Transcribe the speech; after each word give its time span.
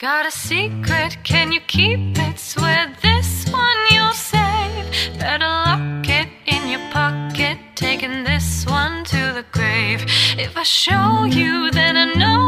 Got 0.00 0.26
a 0.26 0.30
secret, 0.30 1.18
can 1.24 1.50
you 1.50 1.58
keep 1.58 1.98
it? 1.98 2.38
Swear 2.38 2.94
this 3.02 3.50
one 3.50 3.78
you'll 3.90 4.12
save. 4.12 5.18
Better 5.18 5.44
lock 5.44 6.08
it 6.08 6.28
in 6.46 6.68
your 6.68 6.88
pocket, 6.92 7.58
taking 7.74 8.22
this 8.22 8.64
one 8.64 9.02
to 9.06 9.32
the 9.34 9.44
grave. 9.50 10.04
If 10.38 10.56
I 10.56 10.62
show 10.62 11.24
you, 11.24 11.72
then 11.72 11.96
I 11.96 12.14
know 12.14 12.47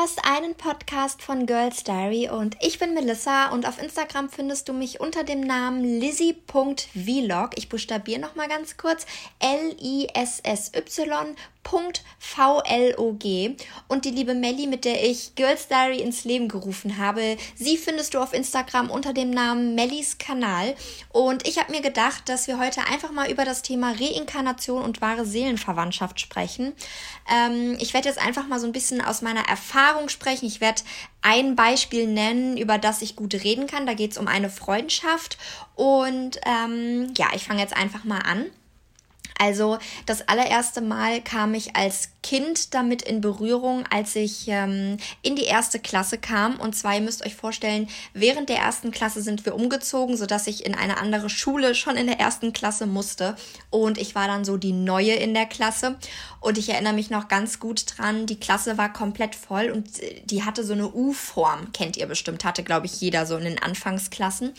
hörst 0.00 0.24
einen 0.24 0.54
Podcast 0.54 1.22
von 1.22 1.44
Girls 1.46 1.82
Diary 1.82 2.28
und 2.30 2.56
ich 2.60 2.78
bin 2.78 2.94
Melissa 2.94 3.48
und 3.48 3.66
auf 3.66 3.82
Instagram 3.82 4.28
findest 4.28 4.68
du 4.68 4.72
mich 4.72 5.00
unter 5.00 5.24
dem 5.24 5.40
Namen 5.40 5.82
lizzy.vlog. 5.82 7.50
Ich 7.56 7.68
buchstabiere 7.68 8.20
nochmal 8.20 8.48
ganz 8.48 8.76
kurz. 8.76 9.06
L-I-S-S-Y 9.40 11.34
VLOG 12.18 13.56
und 13.88 14.04
die 14.04 14.10
liebe 14.10 14.34
Melli, 14.34 14.66
mit 14.66 14.84
der 14.84 15.04
ich 15.04 15.34
Girls 15.34 15.68
Diary 15.68 16.00
ins 16.00 16.24
Leben 16.24 16.48
gerufen 16.48 16.98
habe. 16.98 17.36
Sie 17.54 17.76
findest 17.76 18.14
du 18.14 18.20
auf 18.20 18.32
Instagram 18.32 18.90
unter 18.90 19.12
dem 19.12 19.30
Namen 19.30 19.74
Mellis 19.74 20.18
Kanal 20.18 20.74
und 21.10 21.46
ich 21.46 21.58
habe 21.58 21.72
mir 21.72 21.80
gedacht, 21.80 22.28
dass 22.28 22.46
wir 22.46 22.58
heute 22.58 22.82
einfach 22.86 23.12
mal 23.12 23.30
über 23.30 23.44
das 23.44 23.62
Thema 23.62 23.92
Reinkarnation 23.92 24.82
und 24.82 25.00
wahre 25.00 25.24
Seelenverwandtschaft 25.24 26.20
sprechen. 26.20 26.72
Ähm, 27.30 27.76
ich 27.80 27.94
werde 27.94 28.08
jetzt 28.08 28.20
einfach 28.20 28.46
mal 28.46 28.60
so 28.60 28.66
ein 28.66 28.72
bisschen 28.72 29.00
aus 29.00 29.22
meiner 29.22 29.48
Erfahrung 29.48 30.08
sprechen. 30.08 30.46
Ich 30.46 30.60
werde 30.60 30.82
ein 31.22 31.56
Beispiel 31.56 32.06
nennen, 32.06 32.56
über 32.56 32.78
das 32.78 33.02
ich 33.02 33.16
gut 33.16 33.34
reden 33.34 33.66
kann. 33.66 33.86
Da 33.86 33.94
geht 33.94 34.12
es 34.12 34.18
um 34.18 34.28
eine 34.28 34.50
Freundschaft 34.50 35.38
und 35.74 36.40
ähm, 36.46 37.12
ja, 37.16 37.28
ich 37.34 37.44
fange 37.44 37.60
jetzt 37.60 37.76
einfach 37.76 38.04
mal 38.04 38.20
an. 38.20 38.46
Also 39.38 39.78
das 40.06 40.28
allererste 40.28 40.80
Mal 40.80 41.20
kam 41.20 41.54
ich 41.54 41.76
als 41.76 42.10
Kind 42.22 42.74
damit 42.74 43.02
in 43.02 43.20
Berührung, 43.20 43.84
als 43.88 44.14
ich 44.16 44.48
ähm, 44.48 44.98
in 45.22 45.36
die 45.36 45.44
erste 45.44 45.78
Klasse 45.78 46.18
kam. 46.18 46.56
Und 46.56 46.74
zwar, 46.74 46.94
ihr 46.94 47.00
müsst 47.00 47.24
euch 47.24 47.34
vorstellen, 47.34 47.88
während 48.12 48.48
der 48.48 48.58
ersten 48.58 48.90
Klasse 48.90 49.22
sind 49.22 49.46
wir 49.46 49.54
umgezogen, 49.54 50.16
sodass 50.16 50.46
ich 50.46 50.66
in 50.66 50.74
eine 50.74 50.98
andere 50.98 51.30
Schule 51.30 51.74
schon 51.74 51.96
in 51.96 52.06
der 52.06 52.18
ersten 52.20 52.52
Klasse 52.52 52.86
musste. 52.86 53.36
Und 53.70 53.96
ich 53.96 54.14
war 54.14 54.26
dann 54.26 54.44
so 54.44 54.56
die 54.56 54.72
Neue 54.72 55.14
in 55.14 55.32
der 55.32 55.46
Klasse. 55.46 55.96
Und 56.40 56.58
ich 56.58 56.68
erinnere 56.68 56.92
mich 56.92 57.10
noch 57.10 57.28
ganz 57.28 57.58
gut 57.58 57.84
dran, 57.96 58.26
die 58.26 58.38
Klasse 58.38 58.78
war 58.78 58.92
komplett 58.92 59.34
voll 59.34 59.70
und 59.70 60.00
äh, 60.00 60.20
die 60.24 60.44
hatte 60.44 60.64
so 60.64 60.72
eine 60.72 60.88
U-Form, 60.88 61.72
kennt 61.72 61.96
ihr 61.96 62.06
bestimmt, 62.06 62.44
hatte, 62.44 62.62
glaube 62.62 62.86
ich, 62.86 63.00
jeder 63.00 63.26
so 63.26 63.36
in 63.36 63.44
den 63.44 63.58
Anfangsklassen. 63.60 64.54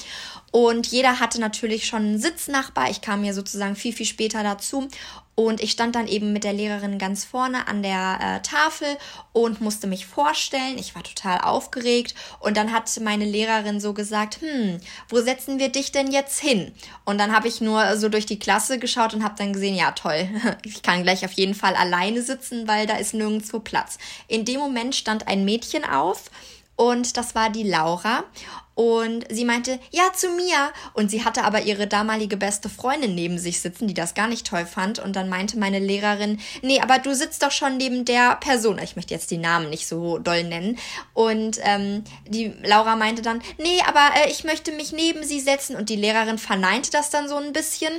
Und 0.52 0.88
jeder 0.88 1.20
hatte 1.20 1.40
natürlich 1.40 1.86
schon 1.86 2.04
einen 2.04 2.20
Sitznachbar. 2.20 2.90
Ich 2.90 3.02
kam 3.02 3.22
mir 3.22 3.34
sozusagen 3.34 3.76
viel, 3.76 3.94
viel 3.94 4.06
später 4.06 4.44
dazu. 4.44 4.88
Und 5.36 5.62
ich 5.62 5.72
stand 5.72 5.96
dann 5.96 6.10
eben 6.10 6.34
mit 6.34 6.44
der 6.44 6.52
Lehrerin 6.52 6.98
ganz 6.98 7.24
vorne 7.24 7.70
an 7.70 7.82
der 7.82 8.20
äh, 8.22 8.42
Tafel 8.42 8.98
und 9.32 9.62
musste 9.62 9.88
mich 9.88 10.06
vorstellen. 10.06 10.78
Ich 10.78 10.96
war 10.96 11.04
total 11.04 11.40
aufgeregt. 11.40 12.14
Und 12.42 12.58
dann 12.58 12.74
hat 12.74 12.92
meine 13.00 13.24
Lehrerin 13.24 13.80
so 13.80 13.94
gesagt, 13.94 14.42
hm, 14.42 14.82
wo 15.08 15.22
setzen 15.22 15.58
wir 15.58 15.70
dich 15.70 15.94
denn 15.94 16.12
jetzt 16.12 16.42
hin? 16.42 16.74
Und 17.06 17.20
dann 17.20 17.34
habe 17.34 17.48
ich 17.48 17.62
nur 17.62 17.96
so 17.96 18.10
durch 18.10 18.26
die 18.26 18.38
Klasse 18.38 18.80
geschaut 18.80 19.14
und 19.14 19.24
habe 19.24 19.36
dann 19.38 19.54
gesehen, 19.54 19.76
ja 19.76 19.92
toll, 19.92 20.28
ich 20.66 20.82
kann 20.82 21.04
gleich 21.04 21.24
auf 21.24 21.32
jeden 21.32 21.56
Fall 21.56 21.76
alleine 21.76 22.22
sitzen, 22.22 22.68
weil 22.68 22.86
da 22.86 22.98
ist 22.98 23.14
nirgendwo 23.14 23.60
Platz. 23.60 23.98
In 24.28 24.44
dem 24.44 24.60
Moment 24.60 24.94
stand 24.94 25.30
ein 25.30 25.46
Mädchen 25.46 25.86
auf 25.86 26.26
und 26.80 27.18
das 27.18 27.36
war 27.36 27.50
die 27.50 27.64
Laura. 27.64 28.24
Und 28.74 29.26
sie 29.30 29.44
meinte, 29.44 29.82
ja, 29.92 30.14
zu 30.16 30.30
mir. 30.30 30.72
Und 30.94 31.12
sie 31.12 31.26
hatte 31.26 31.44
aber 31.44 31.64
ihre 31.64 31.88
damalige 31.88 32.38
beste 32.38 32.70
Freundin 32.70 33.16
neben 33.16 33.38
sich 33.38 33.60
sitzen, 33.60 33.90
die 33.90 33.94
das 33.94 34.14
gar 34.14 34.30
nicht 34.30 34.48
toll 34.48 34.66
fand. 34.66 34.98
Und 34.98 35.18
dann 35.18 35.28
meinte 35.28 35.60
meine 35.60 35.80
Lehrerin, 35.80 36.40
nee, 36.62 36.80
aber 36.80 37.00
du 37.00 37.14
sitzt 37.14 37.44
doch 37.44 37.52
schon 37.52 37.76
neben 37.76 38.06
der 38.06 38.38
Person. 38.38 38.80
Ich 38.80 38.96
möchte 38.96 39.14
jetzt 39.14 39.30
die 39.30 39.38
Namen 39.38 39.70
nicht 39.70 39.90
so 39.90 40.20
doll 40.20 40.46
nennen. 40.46 40.78
Und 41.14 41.58
ähm, 41.64 42.06
die 42.26 42.54
Laura 42.64 42.96
meinte 42.96 43.22
dann, 43.22 43.42
nee, 43.58 43.82
aber 43.86 44.16
äh, 44.16 44.32
ich 44.32 44.46
möchte 44.46 44.72
mich 44.72 44.94
neben 44.94 45.26
sie 45.26 45.42
setzen. 45.42 45.76
Und 45.76 45.90
die 45.90 45.98
Lehrerin 45.98 46.38
verneinte 46.38 46.92
das 46.92 47.10
dann 47.10 47.28
so 47.28 47.36
ein 47.36 47.52
bisschen. 47.52 47.92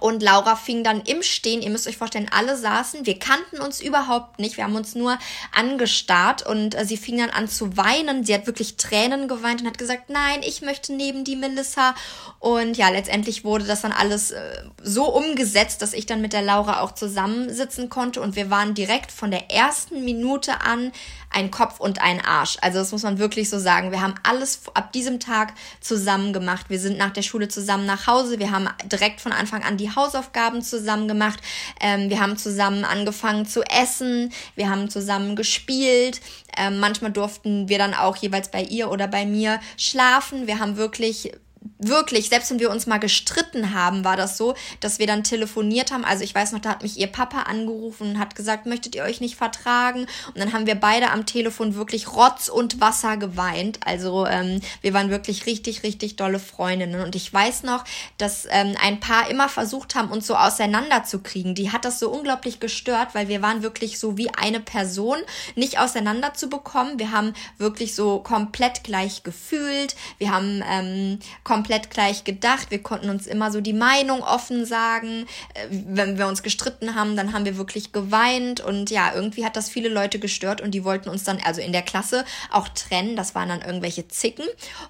Und 0.00 0.22
Laura 0.22 0.56
fing 0.56 0.84
dann 0.84 1.02
im 1.02 1.22
Stehen, 1.22 1.62
ihr 1.62 1.70
müsst 1.70 1.86
euch 1.86 1.96
vorstellen, 1.96 2.28
alle 2.30 2.56
saßen, 2.56 3.06
wir 3.06 3.18
kannten 3.18 3.60
uns 3.60 3.80
überhaupt 3.80 4.38
nicht, 4.38 4.56
wir 4.56 4.64
haben 4.64 4.76
uns 4.76 4.94
nur 4.94 5.18
angestarrt 5.54 6.46
und 6.46 6.74
äh, 6.74 6.84
sie 6.84 6.96
fing 6.96 7.18
dann 7.18 7.30
an 7.30 7.48
zu 7.48 7.76
weinen. 7.76 8.24
Sie 8.24 8.34
hat 8.34 8.46
wirklich 8.46 8.76
Tränen 8.76 9.28
geweint 9.28 9.60
und 9.60 9.66
hat 9.66 9.78
gesagt, 9.78 10.10
nein, 10.10 10.40
ich 10.42 10.62
möchte 10.62 10.92
neben 10.92 11.24
die 11.24 11.36
Melissa. 11.36 11.94
Und 12.38 12.76
ja, 12.76 12.88
letztendlich 12.88 13.44
wurde 13.44 13.64
das 13.64 13.82
dann 13.82 13.92
alles 13.92 14.30
äh, 14.30 14.64
so 14.82 15.06
umgesetzt, 15.06 15.82
dass 15.82 15.92
ich 15.92 16.06
dann 16.06 16.20
mit 16.20 16.32
der 16.32 16.42
Laura 16.42 16.80
auch 16.80 16.92
zusammensitzen 16.92 17.88
konnte 17.88 18.20
und 18.20 18.36
wir 18.36 18.50
waren 18.50 18.74
direkt 18.74 19.12
von 19.12 19.30
der 19.30 19.50
ersten 19.50 20.04
Minute 20.04 20.60
an 20.60 20.92
ein 21.34 21.50
Kopf 21.50 21.80
und 21.80 22.00
ein 22.00 22.24
Arsch. 22.24 22.56
Also 22.60 22.78
das 22.78 22.92
muss 22.92 23.02
man 23.02 23.18
wirklich 23.18 23.50
so 23.50 23.58
sagen. 23.58 23.90
Wir 23.90 24.00
haben 24.00 24.14
alles 24.22 24.60
ab 24.74 24.92
diesem 24.92 25.20
Tag 25.20 25.52
zusammen 25.80 26.32
gemacht. 26.32 26.66
Wir 26.68 26.78
sind 26.78 26.96
nach 26.96 27.10
der 27.10 27.22
Schule 27.22 27.48
zusammen 27.48 27.86
nach 27.86 28.06
Hause. 28.06 28.38
Wir 28.38 28.50
haben 28.50 28.68
direkt 28.84 29.20
von 29.20 29.32
Anfang 29.32 29.62
an 29.62 29.76
die 29.76 29.94
Hausaufgaben 29.94 30.62
zusammen 30.62 31.08
gemacht. 31.08 31.40
Ähm, 31.80 32.08
wir 32.08 32.20
haben 32.20 32.36
zusammen 32.36 32.84
angefangen 32.84 33.46
zu 33.46 33.62
essen. 33.62 34.32
Wir 34.54 34.70
haben 34.70 34.88
zusammen 34.90 35.36
gespielt. 35.36 36.20
Ähm, 36.56 36.78
manchmal 36.78 37.10
durften 37.10 37.68
wir 37.68 37.78
dann 37.78 37.94
auch 37.94 38.16
jeweils 38.16 38.50
bei 38.50 38.62
ihr 38.62 38.90
oder 38.90 39.08
bei 39.08 39.26
mir 39.26 39.60
schlafen. 39.76 40.46
Wir 40.46 40.60
haben 40.60 40.76
wirklich 40.76 41.32
wirklich, 41.78 42.28
selbst 42.28 42.50
wenn 42.50 42.58
wir 42.58 42.70
uns 42.70 42.86
mal 42.86 42.98
gestritten 42.98 43.74
haben, 43.74 44.04
war 44.04 44.16
das 44.16 44.36
so, 44.36 44.54
dass 44.80 44.98
wir 44.98 45.06
dann 45.06 45.24
telefoniert 45.24 45.92
haben. 45.92 46.04
Also 46.04 46.24
ich 46.24 46.34
weiß 46.34 46.52
noch, 46.52 46.60
da 46.60 46.70
hat 46.70 46.82
mich 46.82 46.98
ihr 46.98 47.06
Papa 47.06 47.42
angerufen 47.42 48.10
und 48.10 48.18
hat 48.18 48.34
gesagt, 48.34 48.66
möchtet 48.66 48.94
ihr 48.94 49.02
euch 49.02 49.20
nicht 49.20 49.36
vertragen? 49.36 50.06
Und 50.28 50.38
dann 50.38 50.52
haben 50.52 50.66
wir 50.66 50.74
beide 50.74 51.10
am 51.10 51.26
Telefon 51.26 51.74
wirklich 51.74 52.12
Rotz 52.12 52.48
und 52.48 52.80
Wasser 52.80 53.16
geweint. 53.16 53.80
Also 53.84 54.26
ähm, 54.26 54.60
wir 54.82 54.94
waren 54.94 55.10
wirklich 55.10 55.46
richtig, 55.46 55.82
richtig 55.82 56.16
dolle 56.16 56.38
Freundinnen. 56.38 57.02
Und 57.02 57.16
ich 57.16 57.32
weiß 57.32 57.62
noch, 57.64 57.84
dass 58.18 58.46
ähm, 58.50 58.74
ein 58.80 59.00
Paar 59.00 59.30
immer 59.30 59.48
versucht 59.48 59.94
haben, 59.94 60.10
uns 60.10 60.26
so 60.26 60.36
auseinanderzukriegen. 60.36 61.54
Die 61.54 61.72
hat 61.72 61.84
das 61.84 61.98
so 61.98 62.10
unglaublich 62.10 62.60
gestört, 62.60 63.14
weil 63.14 63.28
wir 63.28 63.42
waren 63.42 63.62
wirklich 63.62 63.98
so 63.98 64.16
wie 64.16 64.30
eine 64.30 64.60
Person, 64.60 65.18
nicht 65.54 65.78
auseinander 65.78 66.34
zu 66.34 66.48
bekommen. 66.48 66.98
Wir 66.98 67.10
haben 67.10 67.34
wirklich 67.58 67.94
so 67.94 68.20
komplett 68.20 68.84
gleich 68.84 69.22
gefühlt. 69.22 69.96
Wir 70.18 70.32
haben 70.32 70.62
ähm, 70.68 71.18
komplett 71.54 71.88
gleich 71.88 72.24
gedacht. 72.24 72.72
Wir 72.72 72.82
konnten 72.82 73.08
uns 73.08 73.28
immer 73.28 73.52
so 73.52 73.60
die 73.60 73.72
Meinung 73.72 74.24
offen 74.24 74.66
sagen. 74.66 75.26
Äh, 75.54 75.68
wenn 75.70 76.18
wir 76.18 76.26
uns 76.26 76.42
gestritten 76.42 76.96
haben, 76.96 77.14
dann 77.14 77.32
haben 77.32 77.44
wir 77.44 77.56
wirklich 77.56 77.92
geweint. 77.92 78.60
Und 78.60 78.90
ja, 78.90 79.14
irgendwie 79.14 79.44
hat 79.44 79.54
das 79.54 79.68
viele 79.70 79.88
Leute 79.88 80.18
gestört 80.18 80.60
und 80.60 80.72
die 80.72 80.82
wollten 80.82 81.08
uns 81.08 81.22
dann, 81.22 81.38
also 81.44 81.60
in 81.60 81.70
der 81.70 81.82
Klasse, 81.82 82.24
auch 82.50 82.66
trennen. 82.66 83.14
Das 83.14 83.36
waren 83.36 83.50
dann 83.50 83.62
irgendwelche 83.62 84.08
Zicken. 84.08 84.44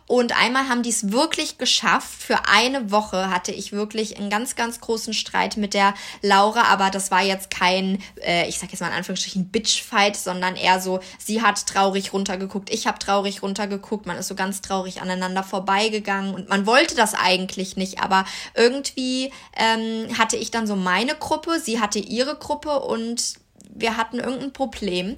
Und 0.07 0.35
einmal 0.41 0.71
haben 0.71 0.83
die 0.83 0.89
es 0.89 1.13
wirklich 1.13 1.59
geschafft. 1.59 2.23
Für 2.23 2.49
eine 2.49 2.91
Woche 2.91 3.29
hatte 3.29 3.53
ich 3.53 3.73
wirklich 3.73 4.17
einen 4.17 4.31
ganz, 4.31 4.57
ganz 4.57 4.81
großen 4.81 5.13
Streit 5.13 5.59
mit 5.59 5.75
der 5.75 5.93
Laura. 6.23 6.63
Aber 6.73 6.89
das 6.89 7.11
war 7.11 7.23
jetzt 7.23 7.51
kein, 7.51 8.03
äh, 8.25 8.49
ich 8.49 8.59
sag 8.59 8.71
jetzt 8.71 8.81
mal 8.81 8.89
in 8.89 8.95
Anführungsstrichen, 8.95 9.49
Bitchfight, 9.51 10.17
sondern 10.17 10.57
eher 10.57 10.81
so, 10.81 11.01
sie 11.19 11.43
hat 11.43 11.67
traurig 11.67 12.15
runtergeguckt, 12.15 12.73
ich 12.73 12.87
habe 12.87 12.99
traurig 12.99 13.43
runtergeguckt. 13.43 14.07
Man 14.07 14.17
ist 14.17 14.29
so 14.29 14.35
ganz 14.35 14.63
traurig 14.63 15.03
aneinander 15.03 15.43
vorbeigegangen 15.43 16.33
und 16.35 16.49
man 16.49 16.54
wollte 16.67 16.95
das 16.95 17.15
eigentlich 17.15 17.77
nicht, 17.77 18.01
aber 18.01 18.25
irgendwie 18.55 19.33
ähm, 19.57 20.17
hatte 20.19 20.37
ich 20.37 20.51
dann 20.51 20.67
so 20.67 20.77
meine 20.77 21.15
Gruppe, 21.15 21.61
sie 21.61 21.81
hatte 21.81 21.99
ihre 21.99 22.37
Gruppe 22.37 22.81
und 22.81 23.35
wir 23.71 23.97
hatten 23.97 24.19
irgendein 24.19 24.53
Problem. 24.53 25.17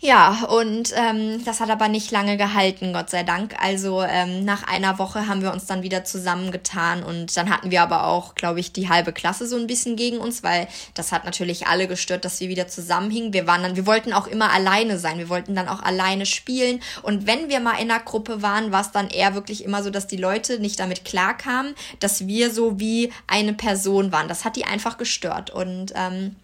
Ja, 0.00 0.44
und 0.44 0.92
ähm, 0.94 1.44
das 1.44 1.58
hat 1.58 1.70
aber 1.70 1.88
nicht 1.88 2.12
lange 2.12 2.36
gehalten, 2.36 2.92
Gott 2.92 3.10
sei 3.10 3.24
Dank. 3.24 3.56
Also 3.60 4.00
ähm, 4.02 4.44
nach 4.44 4.62
einer 4.62 5.00
Woche 5.00 5.26
haben 5.26 5.42
wir 5.42 5.52
uns 5.52 5.66
dann 5.66 5.82
wieder 5.82 6.04
zusammengetan 6.04 7.02
und 7.02 7.36
dann 7.36 7.50
hatten 7.50 7.72
wir 7.72 7.82
aber 7.82 8.06
auch, 8.06 8.36
glaube 8.36 8.60
ich, 8.60 8.72
die 8.72 8.88
halbe 8.88 9.12
Klasse 9.12 9.48
so 9.48 9.56
ein 9.56 9.66
bisschen 9.66 9.96
gegen 9.96 10.18
uns, 10.18 10.44
weil 10.44 10.68
das 10.94 11.10
hat 11.10 11.24
natürlich 11.24 11.66
alle 11.66 11.88
gestört, 11.88 12.24
dass 12.24 12.38
wir 12.38 12.48
wieder 12.48 12.68
zusammenhingen. 12.68 13.32
Wir 13.32 13.48
waren 13.48 13.64
dann, 13.64 13.74
wir 13.74 13.86
wollten 13.86 14.12
auch 14.12 14.28
immer 14.28 14.52
alleine 14.52 15.00
sein, 15.00 15.18
wir 15.18 15.30
wollten 15.30 15.56
dann 15.56 15.66
auch 15.66 15.82
alleine 15.82 16.26
spielen 16.26 16.80
und 17.02 17.26
wenn 17.26 17.48
wir 17.48 17.58
mal 17.58 17.80
in 17.80 17.90
einer 17.90 17.98
Gruppe 17.98 18.40
waren, 18.40 18.70
war 18.70 18.82
es 18.82 18.92
dann 18.92 19.10
eher 19.10 19.34
wirklich 19.34 19.64
immer 19.64 19.82
so, 19.82 19.90
dass 19.90 20.06
die 20.06 20.16
Leute 20.16 20.60
nicht 20.60 20.78
damit 20.78 21.04
klarkamen, 21.04 21.74
dass 21.98 22.28
wir 22.28 22.52
so 22.52 22.78
wie 22.78 23.12
eine 23.26 23.52
Person 23.52 24.12
waren. 24.12 24.28
Das 24.28 24.44
hat 24.44 24.54
die 24.54 24.64
einfach 24.64 24.96
gestört 24.96 25.50
und 25.50 25.92
ähm, 25.96 26.36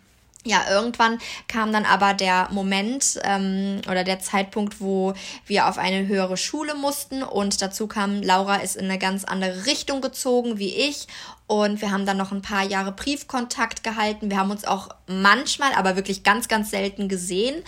ja, 0.45 0.63
irgendwann 0.71 1.19
kam 1.49 1.73
dann 1.73 1.87
aber 1.87 2.13
der 2.13 2.49
Moment 2.51 3.19
ähm, 3.25 3.81
oder 3.91 4.05
der 4.05 4.21
Zeitpunkt, 4.21 4.81
wo 4.81 5.15
wir 5.47 5.69
auf 5.69 5.79
eine 5.79 6.07
höhere 6.07 6.37
Schule 6.37 6.75
mussten. 6.75 7.23
Und 7.23 7.63
dazu 7.63 7.87
kam, 7.87 8.23
Laura 8.23 8.57
ist 8.57 8.77
in 8.77 8.85
eine 8.85 8.99
ganz 8.99 9.25
andere 9.25 9.67
Richtung 9.67 10.03
gezogen 10.03 10.59
wie 10.59 10.75
ich 10.75 11.07
Und 11.47 11.83
wir 11.83 11.91
haben 11.91 12.07
dann 12.07 12.17
noch 12.17 12.33
ein 12.33 12.41
paar 12.41 12.65
Jahre 12.65 12.91
Briefkontakt 12.91 13.85
gehalten. 13.85 14.31
Wir 14.31 14.39
haben 14.39 14.51
uns 14.51 14.65
auch 14.65 14.89
manchmal, 15.07 15.75
aber 15.75 15.95
wirklich 15.95 16.23
ganz, 16.23 16.49
ganz 16.49 16.71
selten 16.71 17.07
gesehen. 17.07 17.63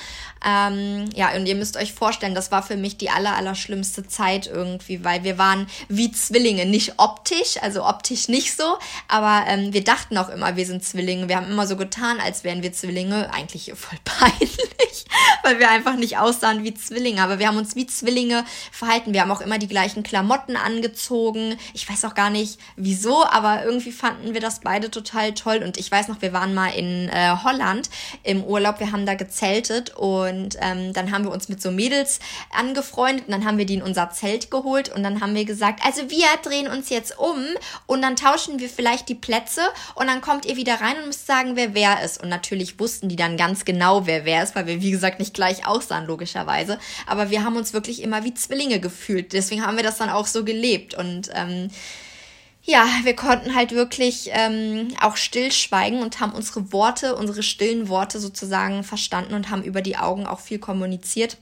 Ähm, 0.47 1.11
ja, 1.15 1.35
und 1.35 1.45
ihr 1.45 1.57
müsst 1.57 1.77
euch 1.77 1.93
vorstellen, 1.93 2.35
das 2.35 2.51
war 2.51 2.63
für 2.63 2.77
mich 2.77 2.97
die 2.97 3.11
aller, 3.11 3.37
aller 3.37 3.55
schlimmste 3.55 4.07
Zeit 4.07 4.47
irgendwie, 4.47 5.05
weil 5.05 5.25
wir 5.25 5.37
waren 5.37 5.67
wie 5.89 6.11
Zwillinge, 6.11 6.65
nicht 6.65 6.95
optisch, 6.99 7.57
also 7.61 7.85
optisch 7.85 8.29
nicht 8.29 8.57
so, 8.57 8.79
aber 9.09 9.45
ähm, 9.47 9.75
wir 9.75 9.85
dachten 9.85 10.17
auch 10.17 10.31
immer, 10.31 10.57
wir 10.57 10.65
sind 10.65 10.83
Zwillinge. 10.83 11.29
Wir 11.29 11.37
haben 11.37 11.51
immer 11.51 11.67
so 11.67 11.77
getan, 11.77 12.19
als 12.21 12.45
wären 12.45 12.63
wir 12.63 12.73
Zwillinge. 12.73 13.31
Eigentlich 13.35 13.73
voll 13.75 13.99
peinlich, 14.05 15.05
weil 15.43 15.59
wir 15.59 15.69
einfach 15.69 15.97
nicht 15.97 16.17
aussahen 16.17 16.65
wie 16.65 16.73
Zwillinge, 16.73 17.23
aber 17.23 17.39
wir 17.39 17.49
haben 17.49 17.59
uns 17.59 17.77
wie 17.77 17.87
Zwillinge 17.87 18.47
verhalten. 18.73 19.13
Wir 19.13 19.21
haben 19.21 19.33
auch 19.33 19.43
immer 19.43 19.59
die 19.59 19.69
gleichen 19.69 20.03
Klamotten 20.03 20.57
angezogen. 20.57 21.59
Ich 21.75 21.91
weiß 21.91 22.07
auch 22.07 22.15
gar 22.15 22.31
nicht 22.31 22.59
wieso, 22.77 23.27
aber 23.27 23.66
irgendwie 23.67 23.93
fanden 23.93 24.33
wir 24.33 24.41
das 24.41 24.61
beide 24.61 24.91
total 24.91 25.35
toll. 25.35 25.63
Und 25.63 25.77
ich 25.77 25.91
weiß 25.91 26.09
noch, 26.09 26.23
wir 26.23 26.33
waren 26.33 26.55
mal 26.55 26.69
in 26.69 27.09
äh, 27.09 27.35
Holland 27.43 27.91
im 28.23 28.45
Urlaub. 28.45 28.81
Wir 28.81 28.93
haben 28.93 29.05
da 29.05 29.15
gezeltet 29.15 29.95
und 29.97 30.57
ähm, 30.61 30.93
dann 30.93 31.11
haben 31.11 31.25
wir 31.25 31.33
uns 31.33 31.49
mit 31.49 31.61
so 31.61 31.71
Mädels 31.71 32.21
angefreundet 32.51 33.27
und 33.27 33.33
dann 33.33 33.45
haben 33.45 33.59
wir 33.59 33.67
die 33.67 33.75
in 33.75 33.83
unser 33.83 34.11
Zelt 34.11 34.51
geholt 34.51 34.95
und 34.95 35.03
dann 35.03 35.21
haben 35.21 35.35
wir 35.35 35.45
gesagt, 35.45 35.85
also 35.85 36.09
wir 36.11 36.27
drehen 36.43 36.69
uns 36.69 36.89
jetzt 36.89 37.19
um 37.19 37.45
und 37.87 38.03
dann 38.03 38.17
tauschen 38.17 38.61
wir 38.61 38.69
vielleicht 38.69 39.09
die 39.09 39.15
Plätze 39.15 39.63
und 39.95 40.07
dann 40.07 40.21
kommt 40.21 40.47
ihr 40.47 40.57
wieder 40.57 40.81
rein 40.81 40.97
und 40.99 41.07
müsst 41.09 41.27
sagen, 41.27 41.57
wer 41.57 41.75
wer 41.75 42.03
ist. 42.05 42.23
Und 42.23 42.29
natürlich 42.29 42.79
wussten 42.79 43.09
die 43.09 43.17
dann 43.17 43.37
ganz 43.37 43.65
genau, 43.65 44.07
wer 44.07 44.25
wer 44.25 44.43
ist, 44.43 44.55
weil 44.55 44.67
wir, 44.67 44.81
wie 44.81 44.91
gesagt, 44.93 45.19
nicht 45.19 45.35
gleich 45.35 45.67
aussahen, 45.67 46.07
logischerweise. 46.07 46.79
Aber 47.07 47.31
wir 47.31 47.45
haben 47.45 47.57
uns 47.57 47.73
wirklich 47.73 48.03
immer 48.03 48.25
wie 48.25 48.35
Zwillinge 48.35 48.79
gefühlt. 48.79 49.33
Deswegen 49.33 49.67
haben 49.67 49.77
wir 49.77 49.85
das 49.85 49.99
dann 49.99 50.11
auch 50.11 50.27
so 50.27 50.45
gelebt 50.45 50.95
und 50.95 51.31
ähm, 51.35 51.71
ja, 52.67 52.85
wir 53.05 53.15
konnten 53.15 53.55
halt 53.55 53.71
wirklich 53.71 54.31
ähm, 54.33 54.89
auch 55.01 55.17
stillschweigen 55.17 56.03
und 56.03 56.19
haben 56.19 56.33
unsere 56.33 56.73
Worte, 56.73 57.15
unsere 57.15 57.45
stillen 57.45 57.89
Worte 57.89 58.19
sozusagen 58.19 58.83
verstanden 58.83 59.35
und 59.35 59.51
haben 59.51 59.63
über 59.63 59.83
die 59.83 59.97
Augen 59.97 60.27
auch 60.27 60.41
viel 60.41 60.59
kommuniziert. 60.59 61.39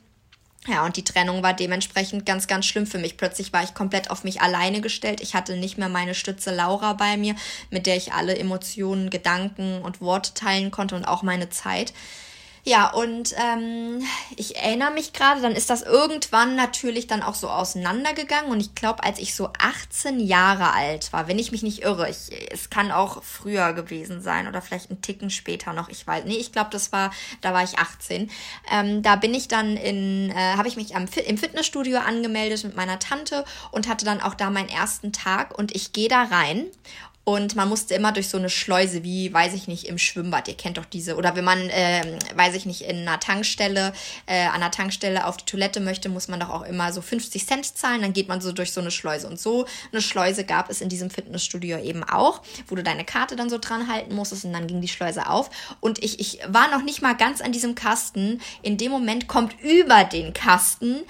Ja, 0.67 0.85
und 0.85 0.97
die 0.97 1.05
Trennung 1.05 1.43
war 1.43 1.55
dementsprechend 1.55 2.27
ganz, 2.27 2.47
ganz 2.47 2.67
schlimm 2.67 2.87
für 2.87 2.99
mich. 2.99 3.17
Plötzlich 3.17 3.53
war 3.55 3.63
ich 3.63 3.75
komplett 3.75 4.11
auf 4.11 4.25
mich 4.25 4.43
alleine 4.43 4.83
gestellt. 4.83 5.23
Ich 5.23 5.35
hatte 5.35 5.57
nicht 5.57 5.79
mehr 5.79 5.89
meine 5.89 6.15
Stütze 6.15 6.55
Laura 6.55 6.93
bei 6.93 7.17
mir, 7.17 7.35
mit 7.71 7.87
der 7.87 7.97
ich 7.97 8.13
alle 8.13 8.37
Emotionen, 8.37 9.09
Gedanken 9.09 9.81
und 9.81 10.03
Worte 10.03 10.35
teilen 10.35 10.71
konnte 10.71 10.95
und 10.95 11.07
auch 11.07 11.23
meine 11.23 11.49
Zeit. 11.49 11.95
Ja, 12.67 12.91
und 12.93 13.35
ähm, 13.37 14.03
ich 14.37 14.57
erinnere 14.57 14.91
mich 14.91 15.13
gerade, 15.13 15.43
dann 15.43 15.53
ist 15.53 15.69
das 15.69 15.83
irgendwann 15.83 16.57
natürlich 16.57 17.07
dann 17.07 17.23
auch 17.23 17.35
so 17.35 17.51
auseinandergegangen. 17.51 18.51
Und 18.51 18.59
ich 18.59 18.75
glaube, 18.75 19.05
als 19.05 19.19
ich 19.19 19.35
so 19.35 19.51
18 19.59 20.19
Jahre 20.19 20.73
alt 20.73 21.13
war, 21.13 21.29
wenn 21.29 21.39
ich 21.39 21.53
mich 21.53 21.63
nicht 21.63 21.83
irre, 21.83 22.09
ich, 22.09 22.31
es 22.51 22.71
kann 22.71 22.91
auch 22.91 23.23
früher 23.23 23.75
gewesen 23.75 24.23
sein 24.23 24.49
oder 24.49 24.63
vielleicht 24.63 24.91
einen 24.91 25.03
Ticken 25.03 25.29
später 25.29 25.75
noch, 25.75 25.91
ich 25.91 26.07
weiß. 26.07 26.25
Nee, 26.25 26.39
ich 26.39 26.53
glaube, 26.53 26.71
das 26.71 26.91
war, 26.91 27.11
da 27.43 27.53
war 27.53 27.63
ich 27.63 27.79
18. 27.79 28.31
Ähm, 28.73 29.03
da 29.03 29.17
bin 29.17 29.35
ich 29.35 29.47
dann 29.47 29.77
in, 29.77 30.31
äh, 30.31 30.57
habe 30.57 30.69
ich 30.69 30.77
mich 30.77 30.97
am, 30.97 31.05
im 31.27 31.37
Fitnessstudio 31.37 31.99
angemeldet 31.99 32.65
mit 32.65 32.77
meiner 32.77 32.99
Tante 32.99 33.45
und 33.73 33.89
hatte 33.89 34.07
dann 34.07 34.23
auch 34.23 34.35
da 34.35 34.49
meinen 34.49 34.71
ersten 34.71 35.13
Tag 35.13 35.57
und 35.57 35.77
ich 35.77 35.93
gehe 35.93 36.09
da 36.09 36.23
rein 36.23 36.65
und 37.25 37.57
man 37.57 37.71
musste 37.71 37.95
immer 37.95 38.13
durch 38.13 38.29
so 38.29 38.37
eine 38.37 38.51
Schleuse, 38.51 39.03
wie, 39.03 39.33
weiß 39.33 39.55
ich 39.55 39.67
nicht, 39.67 39.87
im 39.87 39.97
Schwimmbad. 39.97 40.47
Ihr 40.47 40.57
kennt 40.57 40.77
doch 40.77 40.85
diese. 40.85 41.17
Oder 41.17 41.35
wenn 41.35 41.45
man, 41.45 41.59
äh, 41.71 42.19
weiß 42.35 42.55
ich 42.55 42.67
nicht, 42.67 42.83
in 42.83 43.09
einer 43.09 43.19
Tankstelle, 43.19 43.95
äh, 44.27 44.45
an 44.45 44.57
einer 44.57 44.71
Tankstelle 44.71 45.27
auf 45.27 45.39
die 45.39 45.47
Toilette 45.47 45.81
möchte, 45.81 46.11
muss 46.11 46.29
man 46.29 46.39
doch 46.39 46.51
auch 46.51 46.63
immer 46.63 46.93
so 46.93 47.01
50 47.01 47.47
Cent 47.47 47.79
zahlen. 47.79 48.03
Dann 48.03 48.13
geht 48.13 48.29
man 48.29 48.43
so 48.43 48.53
durch 48.53 48.73
so 48.73 48.83
eine 48.83 48.91
Schleuse. 48.91 49.27
Und 49.27 49.41
so 49.41 49.65
eine 49.91 50.03
Schleuse 50.03 50.45
gab 50.45 50.69
es 50.69 50.83
in 50.83 50.91
diesem 50.91 51.09
Fitnessstudio 51.09 51.79
eben 51.79 52.05
auch, 52.05 52.43
wo 52.69 52.75
du 52.75 52.83
deine 52.83 53.07
Karte 53.07 53.37
dann 53.37 53.49
so 53.49 53.57
dran 53.59 53.89
halten 53.91 54.15
musstest 54.15 54.45
und 54.45 54.53
dann 54.53 54.67
ging 54.67 54.83
die 54.83 54.89
Schleuse 54.89 55.27
auf. 55.27 55.49
Und 55.81 56.05
ich, 56.05 56.21
ich 56.21 56.41
war 56.47 56.71
noch 56.71 56.83
nicht 56.83 57.01
mal 57.01 57.15
ganz 57.17 57.41
an 57.41 57.53
diesem 57.53 57.75
Kasten. 57.75 58.43
In 58.61 58.77
dem 58.77 58.93
Moment 58.93 59.29
kommt 59.29 59.59
über 59.63 60.05
den 60.05 60.35
Kasten 60.35 61.01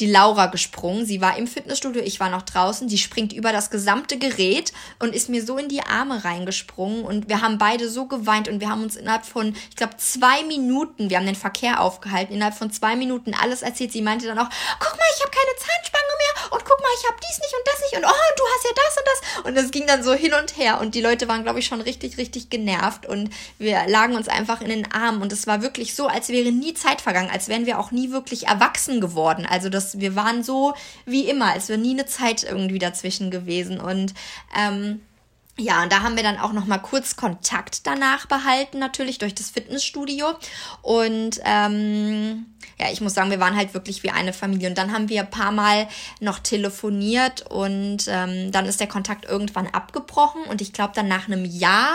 die 0.00 0.10
Laura 0.10 0.46
gesprungen. 0.46 1.06
Sie 1.06 1.20
war 1.20 1.36
im 1.36 1.46
Fitnessstudio, 1.46 2.02
ich 2.02 2.20
war 2.20 2.30
noch 2.30 2.42
draußen. 2.42 2.88
Sie 2.88 2.98
springt 2.98 3.32
über 3.32 3.52
das 3.52 3.70
gesamte 3.70 4.18
Gerät 4.18 4.72
und 4.98 5.14
ist 5.14 5.28
mir 5.28 5.44
so 5.44 5.56
in 5.56 5.68
die 5.68 5.82
Arme 5.82 6.24
reingesprungen. 6.24 7.04
Und 7.04 7.28
wir 7.28 7.40
haben 7.42 7.58
beide 7.58 7.88
so 7.88 8.06
geweint 8.06 8.48
und 8.48 8.60
wir 8.60 8.68
haben 8.68 8.82
uns 8.82 8.96
innerhalb 8.96 9.24
von, 9.24 9.54
ich 9.70 9.76
glaube, 9.76 9.96
zwei 9.98 10.42
Minuten, 10.44 11.10
wir 11.10 11.18
haben 11.18 11.26
den 11.26 11.34
Verkehr 11.34 11.80
aufgehalten, 11.80 12.34
innerhalb 12.34 12.56
von 12.56 12.70
zwei 12.70 12.96
Minuten 12.96 13.34
alles 13.34 13.62
erzählt. 13.62 13.92
Sie 13.92 14.02
meinte 14.02 14.26
dann 14.26 14.38
auch, 14.38 14.48
guck 14.80 14.92
mal, 14.92 15.06
ich 15.16 15.22
habe 15.22 15.30
keine 15.30 15.56
Zahnspange 15.56 16.04
mehr 16.18 16.52
und 16.52 16.64
guck 16.64 16.80
mal, 16.80 16.88
ich 16.98 17.08
habe 17.08 17.16
dies 17.20 17.38
nicht 17.38 17.54
und 17.54 17.66
das 17.66 17.80
nicht 17.80 17.96
und 17.96 18.04
oh, 18.04 18.34
du 18.36 18.44
hast 18.54 18.64
ja 18.64 18.70
das 18.74 18.96
und 18.96 19.06
das. 19.06 19.44
Und 19.44 19.64
es 19.64 19.70
ging 19.70 19.86
dann 19.86 20.02
so 20.02 20.12
hin 20.14 20.32
und 20.34 20.56
her 20.56 20.80
und 20.80 20.94
die 20.94 21.00
Leute 21.00 21.28
waren, 21.28 21.44
glaube 21.44 21.58
ich, 21.58 21.66
schon 21.66 21.80
richtig, 21.80 22.18
richtig 22.18 22.50
genervt 22.50 23.06
und 23.06 23.30
wir 23.58 23.86
lagen 23.86 24.16
uns 24.16 24.28
einfach 24.28 24.60
in 24.60 24.68
den 24.68 24.90
Armen 24.92 25.22
und 25.22 25.32
es 25.32 25.46
war 25.46 25.62
wirklich 25.62 25.94
so, 25.94 26.06
als 26.06 26.28
wäre 26.28 26.52
nie 26.52 26.74
Zeit 26.74 27.00
vergangen, 27.00 27.30
als 27.30 27.48
wären 27.48 27.66
wir 27.66 27.78
auch 27.78 27.90
nie 27.90 28.10
wirklich 28.10 28.46
erwachsen 28.46 29.00
geworden. 29.00 29.46
Also 29.48 29.68
das 29.68 29.83
das, 29.84 30.00
wir 30.00 30.16
waren 30.16 30.42
so 30.42 30.74
wie 31.06 31.28
immer, 31.28 31.52
als 31.52 31.68
wäre 31.68 31.78
nie 31.78 31.92
eine 31.92 32.06
Zeit 32.06 32.42
irgendwie 32.42 32.78
dazwischen 32.78 33.30
gewesen. 33.30 33.80
Und 33.80 34.14
ähm, 34.58 35.00
ja, 35.56 35.84
und 35.84 35.92
da 35.92 36.02
haben 36.02 36.16
wir 36.16 36.24
dann 36.24 36.38
auch 36.38 36.52
noch 36.52 36.66
mal 36.66 36.78
kurz 36.78 37.14
Kontakt 37.14 37.86
danach 37.86 38.26
behalten, 38.26 38.80
natürlich 38.80 39.18
durch 39.18 39.34
das 39.34 39.50
Fitnessstudio. 39.50 40.34
Und 40.82 41.40
ähm, 41.44 42.46
ja, 42.80 42.90
ich 42.90 43.00
muss 43.00 43.14
sagen, 43.14 43.30
wir 43.30 43.38
waren 43.38 43.56
halt 43.56 43.72
wirklich 43.72 44.02
wie 44.02 44.10
eine 44.10 44.32
Familie. 44.32 44.68
Und 44.68 44.78
dann 44.78 44.92
haben 44.92 45.08
wir 45.08 45.20
ein 45.20 45.30
paar 45.30 45.52
Mal 45.52 45.86
noch 46.18 46.40
telefoniert 46.40 47.48
und 47.48 48.06
ähm, 48.08 48.50
dann 48.50 48.66
ist 48.66 48.80
der 48.80 48.88
Kontakt 48.88 49.26
irgendwann 49.26 49.68
abgebrochen. 49.68 50.42
Und 50.44 50.60
ich 50.60 50.72
glaube, 50.72 50.92
dann 50.96 51.06
nach 51.06 51.28
einem 51.28 51.44
Jahr 51.44 51.94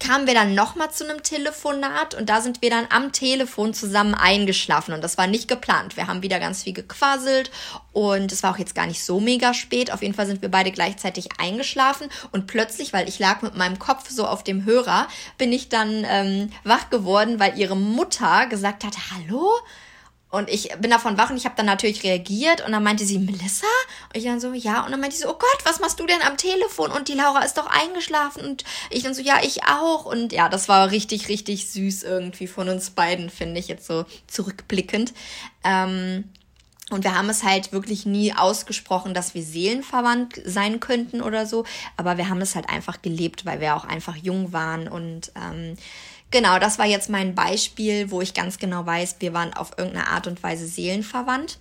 kamen 0.00 0.26
wir 0.26 0.34
dann 0.34 0.54
nochmal 0.54 0.90
zu 0.90 1.08
einem 1.08 1.22
Telefonat 1.22 2.14
und 2.14 2.28
da 2.28 2.40
sind 2.40 2.62
wir 2.62 2.70
dann 2.70 2.86
am 2.90 3.12
Telefon 3.12 3.74
zusammen 3.74 4.14
eingeschlafen 4.14 4.94
und 4.94 5.04
das 5.04 5.18
war 5.18 5.26
nicht 5.26 5.46
geplant. 5.46 5.96
Wir 5.96 6.08
haben 6.08 6.22
wieder 6.22 6.40
ganz 6.40 6.62
viel 6.62 6.72
gequasselt 6.72 7.50
und 7.92 8.32
es 8.32 8.42
war 8.42 8.54
auch 8.54 8.58
jetzt 8.58 8.74
gar 8.74 8.86
nicht 8.86 9.04
so 9.04 9.20
mega 9.20 9.54
spät. 9.54 9.92
Auf 9.92 10.02
jeden 10.02 10.14
Fall 10.14 10.26
sind 10.26 10.42
wir 10.42 10.50
beide 10.50 10.72
gleichzeitig 10.72 11.28
eingeschlafen 11.38 12.08
und 12.32 12.46
plötzlich, 12.46 12.92
weil 12.92 13.08
ich 13.08 13.18
lag 13.18 13.42
mit 13.42 13.54
meinem 13.54 13.78
Kopf 13.78 14.08
so 14.10 14.26
auf 14.26 14.42
dem 14.42 14.64
Hörer, 14.64 15.06
bin 15.38 15.52
ich 15.52 15.68
dann 15.68 16.04
ähm, 16.08 16.50
wach 16.64 16.90
geworden, 16.90 17.38
weil 17.38 17.58
ihre 17.58 17.76
Mutter 17.76 18.46
gesagt 18.46 18.84
hat, 18.84 18.96
hallo? 19.12 19.50
Und 20.30 20.48
ich 20.48 20.68
bin 20.78 20.90
davon 20.90 21.18
wach 21.18 21.30
und 21.30 21.36
ich 21.36 21.44
habe 21.44 21.56
dann 21.56 21.66
natürlich 21.66 22.04
reagiert 22.04 22.64
und 22.64 22.70
dann 22.70 22.84
meinte 22.84 23.04
sie, 23.04 23.18
Melissa? 23.18 23.66
Und 24.08 24.16
ich 24.16 24.24
dann 24.24 24.40
so, 24.40 24.52
ja. 24.52 24.84
Und 24.84 24.92
dann 24.92 25.00
meinte 25.00 25.16
sie 25.16 25.22
so, 25.22 25.30
oh 25.30 25.38
Gott, 25.38 25.58
was 25.64 25.80
machst 25.80 25.98
du 25.98 26.06
denn 26.06 26.22
am 26.22 26.36
Telefon? 26.36 26.92
Und 26.92 27.08
die 27.08 27.14
Laura 27.14 27.40
ist 27.40 27.58
doch 27.58 27.66
eingeschlafen. 27.66 28.44
Und 28.44 28.64
ich 28.90 29.02
dann 29.02 29.12
so, 29.12 29.22
ja, 29.22 29.40
ich 29.42 29.64
auch. 29.64 30.04
Und 30.04 30.32
ja, 30.32 30.48
das 30.48 30.68
war 30.68 30.92
richtig, 30.92 31.28
richtig 31.28 31.68
süß 31.70 32.04
irgendwie 32.04 32.46
von 32.46 32.68
uns 32.68 32.90
beiden, 32.90 33.28
finde 33.28 33.58
ich 33.58 33.66
jetzt 33.66 33.86
so 33.86 34.04
zurückblickend. 34.28 35.12
Ähm, 35.64 36.24
und 36.90 37.04
wir 37.04 37.16
haben 37.16 37.30
es 37.30 37.42
halt 37.42 37.72
wirklich 37.72 38.04
nie 38.04 38.32
ausgesprochen, 38.32 39.14
dass 39.14 39.34
wir 39.34 39.42
seelenverwandt 39.42 40.40
sein 40.44 40.80
könnten 40.80 41.22
oder 41.22 41.46
so. 41.46 41.64
Aber 41.96 42.18
wir 42.18 42.28
haben 42.28 42.40
es 42.40 42.54
halt 42.54 42.68
einfach 42.68 43.02
gelebt, 43.02 43.46
weil 43.46 43.60
wir 43.60 43.74
auch 43.76 43.84
einfach 43.84 44.16
jung 44.16 44.52
waren 44.52 44.88
und 44.88 45.32
ähm, 45.36 45.76
Genau, 46.30 46.58
das 46.60 46.78
war 46.78 46.86
jetzt 46.86 47.10
mein 47.10 47.34
Beispiel, 47.34 48.10
wo 48.10 48.20
ich 48.20 48.34
ganz 48.34 48.58
genau 48.58 48.86
weiß, 48.86 49.16
wir 49.18 49.32
waren 49.32 49.52
auf 49.52 49.72
irgendeine 49.76 50.08
Art 50.08 50.28
und 50.28 50.42
Weise 50.42 50.66
seelenverwandt. 50.66 51.58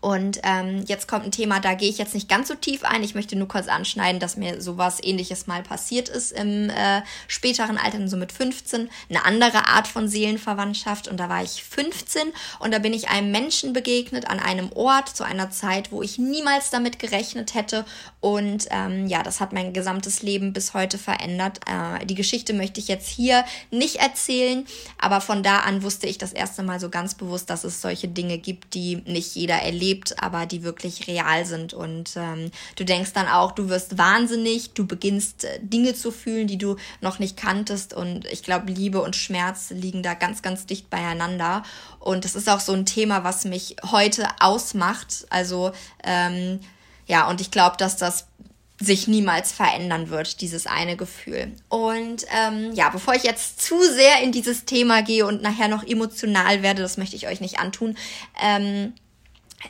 Und 0.00 0.40
ähm, 0.42 0.84
jetzt 0.86 1.08
kommt 1.08 1.24
ein 1.24 1.32
Thema, 1.32 1.60
da 1.60 1.74
gehe 1.74 1.88
ich 1.88 1.98
jetzt 1.98 2.14
nicht 2.14 2.28
ganz 2.28 2.48
so 2.48 2.54
tief 2.54 2.84
ein. 2.84 3.02
Ich 3.02 3.14
möchte 3.14 3.36
nur 3.36 3.48
kurz 3.48 3.68
anschneiden, 3.68 4.20
dass 4.20 4.36
mir 4.36 4.60
sowas 4.60 4.98
ähnliches 5.02 5.46
mal 5.46 5.62
passiert 5.62 6.08
ist 6.08 6.32
im 6.32 6.70
äh, 6.70 7.02
späteren 7.28 7.78
Alter, 7.78 8.06
so 8.08 8.16
mit 8.16 8.32
15. 8.32 8.90
Eine 9.08 9.24
andere 9.24 9.66
Art 9.68 9.86
von 9.86 10.08
Seelenverwandtschaft. 10.08 11.08
Und 11.08 11.18
da 11.18 11.28
war 11.28 11.42
ich 11.42 11.62
15 11.62 12.22
und 12.58 12.72
da 12.72 12.78
bin 12.78 12.92
ich 12.92 13.08
einem 13.08 13.30
Menschen 13.30 13.72
begegnet 13.72 14.28
an 14.28 14.40
einem 14.40 14.72
Ort 14.72 15.08
zu 15.08 15.24
einer 15.24 15.50
Zeit, 15.50 15.92
wo 15.92 16.02
ich 16.02 16.18
niemals 16.18 16.70
damit 16.70 16.98
gerechnet 16.98 17.54
hätte. 17.54 17.84
Und 18.20 18.66
ähm, 18.70 19.06
ja, 19.06 19.22
das 19.22 19.40
hat 19.40 19.52
mein 19.52 19.72
gesamtes 19.72 20.22
Leben 20.22 20.52
bis 20.52 20.74
heute 20.74 20.98
verändert. 20.98 21.60
Äh, 21.66 22.06
die 22.06 22.14
Geschichte 22.14 22.52
möchte 22.52 22.80
ich 22.80 22.88
jetzt 22.88 23.08
hier 23.08 23.44
nicht 23.70 23.96
erzählen, 23.96 24.66
aber 24.98 25.20
von 25.20 25.42
da 25.42 25.60
an 25.60 25.82
wusste 25.82 26.06
ich 26.06 26.18
das 26.18 26.32
erste 26.32 26.62
Mal 26.62 26.80
so 26.80 26.88
ganz 26.88 27.14
bewusst, 27.14 27.50
dass 27.50 27.64
es 27.64 27.80
solche 27.80 28.08
Dinge 28.08 28.38
gibt, 28.38 28.74
die 28.74 28.96
nicht 29.06 29.34
jeder 29.34 29.56
erlebt 29.56 29.83
erlebt, 29.84 30.22
aber 30.22 30.46
die 30.46 30.62
wirklich 30.62 31.06
real 31.06 31.44
sind. 31.44 31.74
Und 31.74 32.16
ähm, 32.16 32.50
du 32.76 32.84
denkst 32.84 33.12
dann 33.12 33.28
auch, 33.28 33.52
du 33.52 33.68
wirst 33.68 33.98
wahnsinnig, 33.98 34.72
du 34.72 34.86
beginnst 34.86 35.44
äh, 35.44 35.58
Dinge 35.60 35.94
zu 35.94 36.10
fühlen, 36.10 36.46
die 36.46 36.58
du 36.58 36.76
noch 37.00 37.18
nicht 37.18 37.36
kanntest. 37.36 37.92
Und 37.94 38.24
ich 38.26 38.42
glaube, 38.42 38.72
Liebe 38.72 39.02
und 39.02 39.16
Schmerz 39.16 39.70
liegen 39.70 40.02
da 40.02 40.14
ganz, 40.14 40.42
ganz 40.42 40.66
dicht 40.66 40.90
beieinander. 40.90 41.62
Und 42.00 42.24
das 42.24 42.34
ist 42.34 42.48
auch 42.48 42.60
so 42.60 42.72
ein 42.72 42.86
Thema, 42.86 43.24
was 43.24 43.44
mich 43.44 43.76
heute 43.90 44.26
ausmacht. 44.40 45.26
Also 45.30 45.72
ähm, 46.02 46.60
ja, 47.06 47.28
und 47.28 47.40
ich 47.40 47.50
glaube, 47.50 47.76
dass 47.76 47.96
das 47.96 48.26
sich 48.80 49.06
niemals 49.06 49.52
verändern 49.52 50.10
wird, 50.10 50.40
dieses 50.40 50.66
eine 50.66 50.96
Gefühl. 50.96 51.52
Und 51.68 52.26
ähm, 52.36 52.72
ja, 52.74 52.88
bevor 52.88 53.14
ich 53.14 53.22
jetzt 53.22 53.62
zu 53.62 53.80
sehr 53.80 54.20
in 54.22 54.32
dieses 54.32 54.64
Thema 54.64 55.02
gehe 55.02 55.26
und 55.26 55.42
nachher 55.42 55.68
noch 55.68 55.84
emotional 55.86 56.62
werde, 56.62 56.82
das 56.82 56.96
möchte 56.96 57.14
ich 57.14 57.28
euch 57.28 57.40
nicht 57.40 57.60
antun, 57.60 57.96
ähm, 58.42 58.92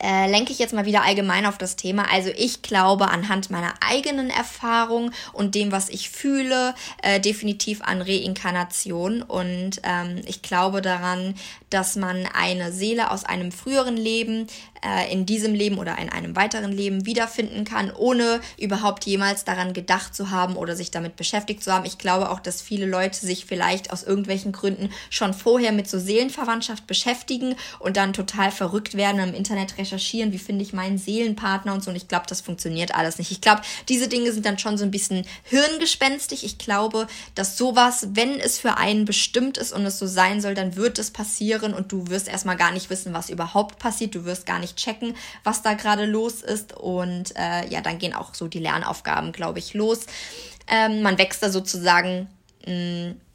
äh, 0.02 0.28
lenke 0.28 0.52
ich 0.52 0.58
jetzt 0.58 0.74
mal 0.74 0.86
wieder 0.86 1.04
allgemein 1.04 1.46
auf 1.46 1.58
das 1.58 1.76
Thema. 1.76 2.10
Also 2.10 2.30
ich 2.36 2.62
glaube 2.62 3.08
anhand 3.08 3.50
meiner 3.50 3.74
eigenen 3.80 4.30
Erfahrung 4.30 5.12
und 5.32 5.54
dem, 5.54 5.72
was 5.72 5.88
ich 5.88 6.10
fühle, 6.10 6.74
äh, 7.02 7.20
definitiv 7.20 7.82
an 7.82 8.02
Reinkarnation. 8.02 9.22
Und 9.22 9.80
ähm, 9.84 10.20
ich 10.26 10.42
glaube 10.42 10.82
daran, 10.82 11.34
dass 11.70 11.96
man 11.96 12.28
eine 12.34 12.72
Seele 12.72 13.10
aus 13.10 13.24
einem 13.24 13.52
früheren 13.52 13.96
Leben 13.96 14.46
äh, 14.84 15.12
in 15.12 15.26
diesem 15.26 15.54
Leben 15.54 15.78
oder 15.78 15.98
in 15.98 16.08
einem 16.08 16.36
weiteren 16.36 16.72
Leben 16.72 17.06
wiederfinden 17.06 17.64
kann, 17.64 17.90
ohne 17.90 18.40
überhaupt 18.58 19.04
jemals 19.06 19.44
daran 19.44 19.72
gedacht 19.72 20.14
zu 20.14 20.30
haben 20.30 20.56
oder 20.56 20.76
sich 20.76 20.90
damit 20.90 21.16
beschäftigt 21.16 21.64
zu 21.64 21.72
haben. 21.72 21.86
Ich 21.86 21.98
glaube 21.98 22.30
auch, 22.30 22.40
dass 22.40 22.62
viele 22.62 22.86
Leute 22.86 23.18
sich 23.18 23.46
vielleicht 23.46 23.92
aus 23.92 24.02
irgendwelchen 24.02 24.52
Gründen 24.52 24.90
schon 25.10 25.34
vorher 25.34 25.72
mit 25.72 25.88
so 25.88 25.98
Seelenverwandtschaft 25.98 26.86
beschäftigen 26.86 27.56
und 27.78 27.96
dann 27.96 28.12
total 28.12 28.50
verrückt 28.50 28.96
werden 28.96 29.20
im 29.20 29.34
Internet 29.34 29.73
recherchieren, 29.78 30.32
wie 30.32 30.38
finde 30.38 30.62
ich 30.62 30.72
meinen 30.72 30.98
Seelenpartner 30.98 31.72
und 31.72 31.82
so. 31.82 31.90
Und 31.90 31.96
ich 31.96 32.08
glaube, 32.08 32.26
das 32.28 32.40
funktioniert 32.40 32.94
alles 32.94 33.18
nicht. 33.18 33.30
Ich 33.30 33.40
glaube, 33.40 33.62
diese 33.88 34.08
Dinge 34.08 34.32
sind 34.32 34.46
dann 34.46 34.58
schon 34.58 34.78
so 34.78 34.84
ein 34.84 34.90
bisschen 34.90 35.24
hirngespenstig. 35.44 36.44
Ich 36.44 36.58
glaube, 36.58 37.06
dass 37.34 37.56
sowas, 37.56 38.08
wenn 38.12 38.40
es 38.40 38.58
für 38.58 38.76
einen 38.76 39.04
bestimmt 39.04 39.58
ist 39.58 39.72
und 39.72 39.84
es 39.86 39.98
so 39.98 40.06
sein 40.06 40.40
soll, 40.40 40.54
dann 40.54 40.76
wird 40.76 40.98
es 40.98 41.10
passieren 41.10 41.74
und 41.74 41.92
du 41.92 42.08
wirst 42.08 42.28
erstmal 42.28 42.56
gar 42.56 42.72
nicht 42.72 42.90
wissen, 42.90 43.12
was 43.12 43.30
überhaupt 43.30 43.78
passiert. 43.78 44.14
Du 44.14 44.24
wirst 44.24 44.46
gar 44.46 44.58
nicht 44.58 44.76
checken, 44.76 45.14
was 45.42 45.62
da 45.62 45.74
gerade 45.74 46.06
los 46.06 46.42
ist. 46.42 46.76
Und 46.76 47.36
äh, 47.36 47.68
ja, 47.68 47.80
dann 47.80 47.98
gehen 47.98 48.14
auch 48.14 48.34
so 48.34 48.48
die 48.48 48.60
Lernaufgaben, 48.60 49.32
glaube 49.32 49.58
ich, 49.58 49.74
los. 49.74 50.00
Ähm, 50.66 51.02
man 51.02 51.18
wächst 51.18 51.42
da 51.42 51.50
sozusagen 51.50 52.28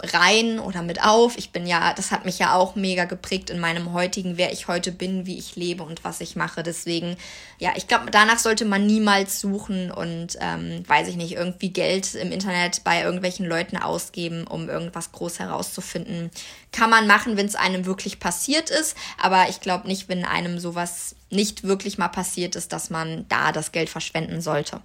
rein 0.01 0.59
oder 0.59 0.81
mit 0.81 1.03
auf. 1.03 1.37
Ich 1.37 1.51
bin 1.51 1.67
ja, 1.67 1.93
das 1.93 2.11
hat 2.11 2.25
mich 2.25 2.39
ja 2.39 2.55
auch 2.55 2.75
mega 2.75 3.05
geprägt 3.05 3.49
in 3.49 3.59
meinem 3.59 3.93
heutigen, 3.93 4.37
wer 4.37 4.51
ich 4.51 4.67
heute 4.67 4.91
bin, 4.91 5.25
wie 5.25 5.37
ich 5.37 5.55
lebe 5.55 5.83
und 5.83 6.03
was 6.03 6.21
ich 6.21 6.35
mache. 6.35 6.63
Deswegen, 6.63 7.17
ja, 7.59 7.73
ich 7.75 7.87
glaube, 7.87 8.09
danach 8.11 8.39
sollte 8.39 8.65
man 8.65 8.87
niemals 8.87 9.39
suchen 9.39 9.91
und, 9.91 10.37
ähm, 10.39 10.83
weiß 10.87 11.09
ich 11.09 11.15
nicht, 11.15 11.33
irgendwie 11.33 11.69
Geld 11.69 12.15
im 12.15 12.31
Internet 12.31 12.83
bei 12.83 13.03
irgendwelchen 13.03 13.45
Leuten 13.45 13.77
ausgeben, 13.77 14.47
um 14.47 14.69
irgendwas 14.69 15.11
groß 15.11 15.39
herauszufinden. 15.39 16.31
Kann 16.71 16.89
man 16.89 17.05
machen, 17.05 17.37
wenn 17.37 17.45
es 17.45 17.55
einem 17.55 17.85
wirklich 17.85 18.19
passiert 18.19 18.69
ist, 18.69 18.95
aber 19.21 19.49
ich 19.49 19.59
glaube 19.59 19.87
nicht, 19.87 20.09
wenn 20.09 20.25
einem 20.25 20.59
sowas 20.59 21.15
nicht 21.29 21.63
wirklich 21.63 21.97
mal 21.97 22.07
passiert 22.07 22.55
ist, 22.55 22.73
dass 22.73 22.89
man 22.89 23.25
da 23.27 23.51
das 23.51 23.71
Geld 23.71 23.89
verschwenden 23.89 24.41
sollte. 24.41 24.81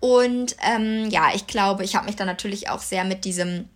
Und 0.00 0.56
ähm, 0.62 1.08
ja, 1.10 1.30
ich 1.34 1.46
glaube, 1.46 1.84
ich 1.84 1.96
habe 1.96 2.06
mich 2.06 2.16
dann 2.16 2.26
natürlich 2.26 2.68
auch 2.68 2.80
sehr 2.80 3.04
mit 3.04 3.24
diesem 3.24 3.68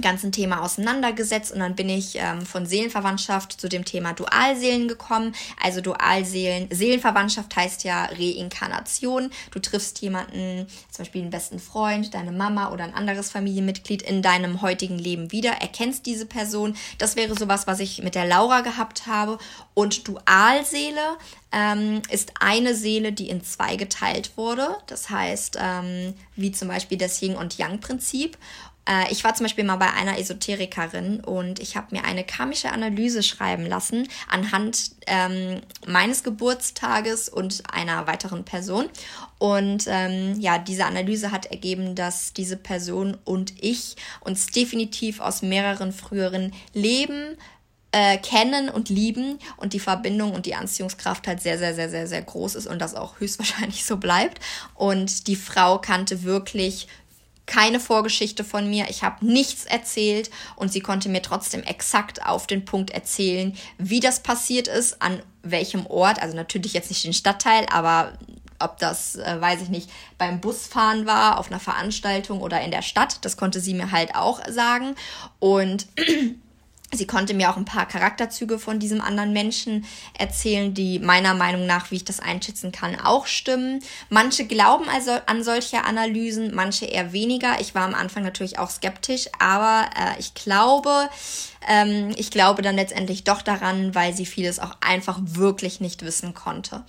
ganzen 0.00 0.30
Thema 0.30 0.62
auseinandergesetzt 0.62 1.50
und 1.50 1.58
dann 1.58 1.74
bin 1.74 1.88
ich 1.88 2.14
ähm, 2.14 2.46
von 2.46 2.64
Seelenverwandtschaft 2.64 3.60
zu 3.60 3.68
dem 3.68 3.84
Thema 3.84 4.12
Dualseelen 4.12 4.86
gekommen. 4.86 5.34
Also 5.60 5.80
Dualseelen, 5.80 6.68
Seelenverwandtschaft 6.70 7.56
heißt 7.56 7.82
ja 7.82 8.04
Reinkarnation. 8.04 9.30
Du 9.50 9.58
triffst 9.58 10.00
jemanden, 10.00 10.68
zum 10.90 11.04
Beispiel 11.04 11.22
einen 11.22 11.30
besten 11.30 11.58
Freund, 11.58 12.14
deine 12.14 12.30
Mama 12.30 12.70
oder 12.70 12.84
ein 12.84 12.94
anderes 12.94 13.30
Familienmitglied 13.30 14.02
in 14.02 14.22
deinem 14.22 14.62
heutigen 14.62 14.98
Leben 14.98 15.32
wieder, 15.32 15.54
erkennst 15.54 16.06
diese 16.06 16.26
Person. 16.26 16.76
Das 16.98 17.16
wäre 17.16 17.36
sowas, 17.36 17.66
was 17.66 17.80
ich 17.80 18.00
mit 18.00 18.14
der 18.14 18.26
Laura 18.26 18.60
gehabt 18.60 19.08
habe. 19.08 19.38
Und 19.74 20.06
Dualseele 20.06 21.16
ähm, 21.52 22.02
ist 22.10 22.34
eine 22.38 22.74
Seele, 22.74 23.12
die 23.12 23.28
in 23.28 23.42
zwei 23.42 23.76
geteilt 23.76 24.36
wurde. 24.36 24.68
Das 24.86 25.10
heißt, 25.10 25.58
ähm, 25.60 26.14
wie 26.36 26.52
zum 26.52 26.68
Beispiel 26.68 26.98
das 26.98 27.20
Yin- 27.20 27.36
und 27.36 27.58
Yang-Prinzip. 27.58 28.38
Äh, 28.88 29.10
ich 29.10 29.24
war 29.24 29.34
zum 29.34 29.44
Beispiel 29.44 29.64
mal 29.64 29.76
bei 29.76 29.92
einer 29.92 30.18
Esoterikerin 30.18 31.20
und 31.20 31.58
ich 31.60 31.76
habe 31.76 31.94
mir 31.94 32.04
eine 32.04 32.24
karmische 32.24 32.70
Analyse 32.70 33.22
schreiben 33.22 33.66
lassen 33.66 34.08
anhand 34.28 34.92
ähm, 35.06 35.60
meines 35.86 36.22
Geburtstages 36.22 37.28
und 37.28 37.62
einer 37.72 38.06
weiteren 38.06 38.44
Person. 38.44 38.88
Und 39.38 39.84
ähm, 39.86 40.38
ja, 40.40 40.58
diese 40.58 40.86
Analyse 40.86 41.30
hat 41.30 41.46
ergeben, 41.46 41.94
dass 41.94 42.32
diese 42.32 42.56
Person 42.56 43.16
und 43.24 43.54
ich 43.62 43.96
uns 44.20 44.46
definitiv 44.46 45.20
aus 45.20 45.42
mehreren 45.42 45.92
früheren 45.92 46.52
Leben 46.74 47.36
äh, 47.92 48.18
kennen 48.18 48.68
und 48.68 48.88
lieben 48.88 49.38
und 49.56 49.72
die 49.72 49.80
Verbindung 49.80 50.32
und 50.32 50.46
die 50.46 50.54
Anziehungskraft 50.54 51.26
halt 51.26 51.40
sehr, 51.40 51.58
sehr, 51.58 51.74
sehr, 51.74 51.90
sehr, 51.90 52.06
sehr 52.06 52.22
groß 52.22 52.54
ist 52.54 52.66
und 52.66 52.78
das 52.78 52.94
auch 52.94 53.18
höchstwahrscheinlich 53.18 53.84
so 53.84 53.96
bleibt. 53.96 54.40
Und 54.74 55.26
die 55.26 55.36
Frau 55.36 55.78
kannte 55.78 56.22
wirklich 56.22 56.86
keine 57.50 57.80
Vorgeschichte 57.80 58.44
von 58.44 58.70
mir, 58.70 58.86
ich 58.88 59.02
habe 59.02 59.26
nichts 59.26 59.64
erzählt 59.64 60.30
und 60.54 60.72
sie 60.72 60.80
konnte 60.80 61.08
mir 61.08 61.20
trotzdem 61.20 61.64
exakt 61.64 62.24
auf 62.24 62.46
den 62.46 62.64
Punkt 62.64 62.92
erzählen, 62.92 63.56
wie 63.76 63.98
das 63.98 64.20
passiert 64.20 64.68
ist, 64.68 65.02
an 65.02 65.20
welchem 65.42 65.84
Ort, 65.86 66.22
also 66.22 66.36
natürlich 66.36 66.74
jetzt 66.74 66.90
nicht 66.90 67.04
den 67.04 67.12
Stadtteil, 67.12 67.66
aber 67.72 68.12
ob 68.60 68.78
das, 68.78 69.16
äh, 69.16 69.40
weiß 69.40 69.62
ich 69.62 69.68
nicht, 69.68 69.90
beim 70.16 70.40
Busfahren 70.40 71.06
war, 71.06 71.38
auf 71.38 71.50
einer 71.50 71.58
Veranstaltung 71.58 72.40
oder 72.40 72.60
in 72.60 72.70
der 72.70 72.82
Stadt, 72.82 73.24
das 73.24 73.36
konnte 73.36 73.60
sie 73.60 73.74
mir 73.74 73.90
halt 73.90 74.14
auch 74.14 74.40
sagen. 74.48 74.94
Und 75.40 75.88
Sie 76.92 77.06
konnte 77.06 77.34
mir 77.34 77.50
auch 77.50 77.56
ein 77.56 77.64
paar 77.64 77.86
Charakterzüge 77.86 78.58
von 78.58 78.80
diesem 78.80 79.00
anderen 79.00 79.32
Menschen 79.32 79.84
erzählen, 80.18 80.74
die 80.74 80.98
meiner 80.98 81.34
Meinung 81.34 81.64
nach, 81.64 81.92
wie 81.92 81.96
ich 81.96 82.04
das 82.04 82.18
einschätzen 82.18 82.72
kann, 82.72 82.98
auch 83.00 83.26
stimmen. 83.26 83.80
Manche 84.08 84.44
glauben 84.44 84.88
also 84.88 85.12
an 85.26 85.44
solche 85.44 85.84
Analysen, 85.84 86.52
manche 86.52 86.86
eher 86.86 87.12
weniger. 87.12 87.60
Ich 87.60 87.76
war 87.76 87.82
am 87.84 87.94
Anfang 87.94 88.24
natürlich 88.24 88.58
auch 88.58 88.70
skeptisch, 88.70 89.26
aber 89.38 89.88
äh, 89.96 90.18
ich 90.18 90.34
glaube, 90.34 91.08
ähm, 91.68 92.12
ich 92.16 92.32
glaube 92.32 92.62
dann 92.62 92.74
letztendlich 92.74 93.22
doch 93.22 93.42
daran, 93.42 93.94
weil 93.94 94.12
sie 94.12 94.26
vieles 94.26 94.58
auch 94.58 94.76
einfach 94.80 95.20
wirklich 95.22 95.80
nicht 95.80 96.04
wissen 96.04 96.34
konnte. 96.34 96.82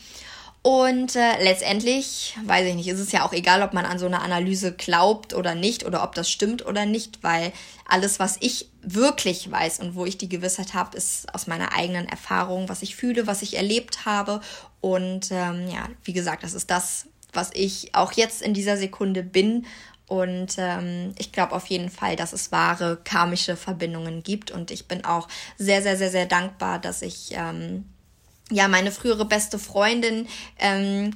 Und 0.63 1.15
äh, 1.15 1.44
letztendlich, 1.44 2.38
weiß 2.46 2.68
ich 2.68 2.75
nicht, 2.75 2.88
ist 2.88 3.00
es 3.00 3.12
ja 3.12 3.25
auch 3.25 3.34
egal, 3.34 3.63
ob 3.63 3.74
man 3.74 3.86
an 3.86 3.98
so 3.98 4.06
eine 4.06 4.22
Analyse 4.22 4.72
glaubt 4.72 5.34
oder 5.34 5.56
nicht 5.56 5.86
oder 5.86 6.03
ob 6.03 6.13
das 6.13 6.30
stimmt 6.30 6.63
oder 6.63 6.86
nicht, 6.86 7.24
weil 7.24 7.51
alles, 7.88 8.20
was 8.20 8.38
ich 8.41 8.70
wirklich 8.84 9.50
weiß 9.50 9.80
und 9.80 9.96
wo 9.96 10.06
ich 10.06 10.20
die 10.20 10.30
Gewissheit 10.30 10.75
habe, 10.75 10.96
ist 10.96 11.34
aus 11.34 11.48
meiner 11.48 11.74
eigenen 11.74 12.08
Erfahrung, 12.08 12.70
was 12.70 12.84
ich 12.84 12.96
fühle, 12.96 13.25
was 13.25 13.41
ich 13.41 13.58
erlebt 13.58 14.06
habe. 14.06 14.39
Und 14.82 15.32
ähm, 15.32 15.68
ja, 15.68 15.89
wie 16.03 16.13
gesagt, 16.13 16.44
das 16.44 16.53
ist 16.53 16.70
das, 16.70 17.08
was 17.34 17.50
ich 17.56 17.96
auch 17.96 18.12
jetzt 18.12 18.44
in 18.44 18.53
dieser 18.53 18.77
Sekunde 18.77 19.24
bin. 19.24 19.65
Und 20.06 20.56
ähm, 20.60 21.15
ich 21.18 21.32
glaube 21.32 21.56
auf 21.56 21.65
jeden 21.68 21.89
Fall, 21.89 22.15
dass 22.15 22.34
es 22.34 22.51
wahre 22.51 22.98
karmische 23.03 23.56
Verbindungen 23.56 24.22
gibt. 24.22 24.51
Und 24.51 24.70
ich 24.70 24.88
bin 24.88 25.06
auch 25.06 25.27
sehr, 25.58 25.82
sehr, 25.82 25.98
sehr, 25.98 26.12
sehr 26.12 26.27
dankbar, 26.27 26.77
dass 26.77 27.01
ich 27.01 27.30
ähm, 27.32 27.86
ja 28.51 28.67
meine 28.67 28.91
frühere 28.91 29.25
beste 29.25 29.60
Freundin 29.60 30.27
ähm, 30.60 31.12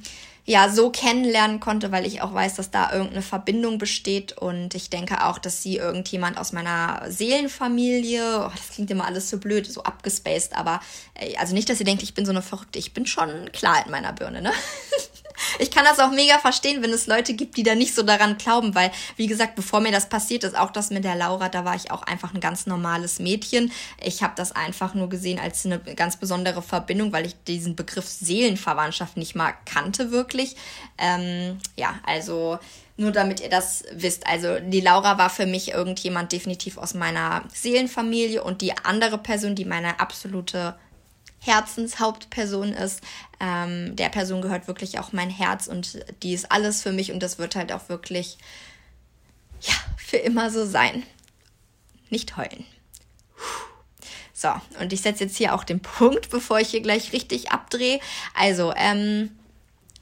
ja 0.46 0.68
so 0.68 0.90
kennenlernen 0.90 1.58
konnte, 1.60 1.90
weil 1.90 2.06
ich 2.06 2.22
auch 2.22 2.32
weiß, 2.32 2.54
dass 2.54 2.70
da 2.70 2.92
irgendeine 2.92 3.22
Verbindung 3.22 3.78
besteht 3.78 4.32
und 4.38 4.74
ich 4.74 4.90
denke 4.90 5.24
auch, 5.24 5.38
dass 5.38 5.62
sie 5.62 5.76
irgendjemand 5.76 6.38
aus 6.38 6.52
meiner 6.52 7.02
Seelenfamilie, 7.08 8.46
oh, 8.46 8.50
das 8.56 8.70
klingt 8.70 8.90
immer 8.90 9.06
alles 9.06 9.28
so 9.28 9.38
blöd, 9.38 9.66
so 9.66 9.82
abgespaced, 9.82 10.54
aber 10.54 10.80
äh, 11.14 11.36
also 11.36 11.52
nicht, 11.52 11.68
dass 11.68 11.80
ihr 11.80 11.86
denkt, 11.86 12.04
ich 12.04 12.14
bin 12.14 12.24
so 12.24 12.30
eine 12.30 12.42
Verrückte, 12.42 12.78
ich 12.78 12.94
bin 12.94 13.06
schon 13.06 13.50
klar 13.52 13.84
in 13.84 13.90
meiner 13.90 14.12
Birne, 14.12 14.40
ne? 14.40 14.52
ich 15.58 15.70
kann 15.70 15.84
das 15.84 15.98
auch 15.98 16.10
mega 16.10 16.38
verstehen, 16.38 16.82
wenn 16.82 16.90
es 16.90 17.06
Leute 17.06 17.34
gibt, 17.34 17.56
die 17.56 17.62
da 17.62 17.74
nicht 17.74 17.94
so 17.94 18.02
daran 18.02 18.38
glauben, 18.38 18.74
weil, 18.74 18.90
wie 19.16 19.26
gesagt, 19.26 19.54
bevor 19.54 19.80
mir 19.80 19.92
das 19.92 20.08
passiert 20.08 20.44
ist, 20.44 20.56
auch 20.56 20.70
das 20.70 20.90
mit 20.90 21.04
der 21.04 21.14
Laura, 21.14 21.48
da 21.48 21.64
war 21.64 21.74
ich 21.74 21.90
auch 21.90 22.02
einfach 22.02 22.34
ein 22.34 22.40
ganz 22.40 22.66
normales 22.66 23.18
Mädchen. 23.18 23.72
Ich 24.02 24.22
habe 24.22 24.34
das 24.36 24.52
einfach 24.52 24.94
nur 24.94 25.08
gesehen 25.08 25.38
als 25.38 25.66
eine 25.66 25.78
ganz 25.78 26.16
besondere 26.16 26.62
Verbindung, 26.62 27.12
weil 27.12 27.26
ich 27.26 27.34
diesen 27.46 27.76
Begriff 27.76 28.06
Seelenverwandtschaft 28.06 29.16
nicht 29.16 29.34
mal 29.34 29.54
kannte, 29.64 30.10
wirklich. 30.10 30.56
Ähm, 30.98 31.58
ja, 31.76 31.94
also 32.04 32.58
nur 32.96 33.12
damit 33.12 33.40
ihr 33.40 33.50
das 33.50 33.84
wisst. 33.92 34.26
Also 34.26 34.58
die 34.58 34.80
Laura 34.80 35.18
war 35.18 35.30
für 35.30 35.46
mich 35.46 35.72
irgendjemand 35.72 36.32
definitiv 36.32 36.78
aus 36.78 36.94
meiner 36.94 37.44
Seelenfamilie 37.52 38.42
und 38.42 38.62
die 38.62 38.76
andere 38.78 39.18
Person, 39.18 39.54
die 39.54 39.66
meine 39.66 40.00
absolute 40.00 40.74
Herzenshauptperson 41.40 42.72
ist. 42.72 43.00
Ähm, 43.40 43.96
der 43.96 44.08
Person 44.08 44.42
gehört 44.42 44.68
wirklich 44.68 44.98
auch 44.98 45.12
mein 45.12 45.30
Herz 45.30 45.66
und 45.66 45.98
die 46.22 46.32
ist 46.32 46.50
alles 46.50 46.82
für 46.82 46.92
mich 46.92 47.12
und 47.12 47.22
das 47.22 47.38
wird 47.38 47.56
halt 47.56 47.72
auch 47.72 47.88
wirklich, 47.88 48.38
ja, 49.60 49.74
für 49.96 50.16
immer 50.16 50.50
so 50.50 50.66
sein. 50.66 51.02
Nicht 52.10 52.36
heulen. 52.36 52.64
So, 54.32 54.48
und 54.80 54.92
ich 54.92 55.00
setze 55.00 55.24
jetzt 55.24 55.36
hier 55.36 55.54
auch 55.54 55.64
den 55.64 55.80
Punkt, 55.80 56.28
bevor 56.30 56.60
ich 56.60 56.68
hier 56.68 56.82
gleich 56.82 57.12
richtig 57.12 57.50
abdrehe. 57.52 58.00
Also, 58.34 58.72
ähm, 58.76 59.30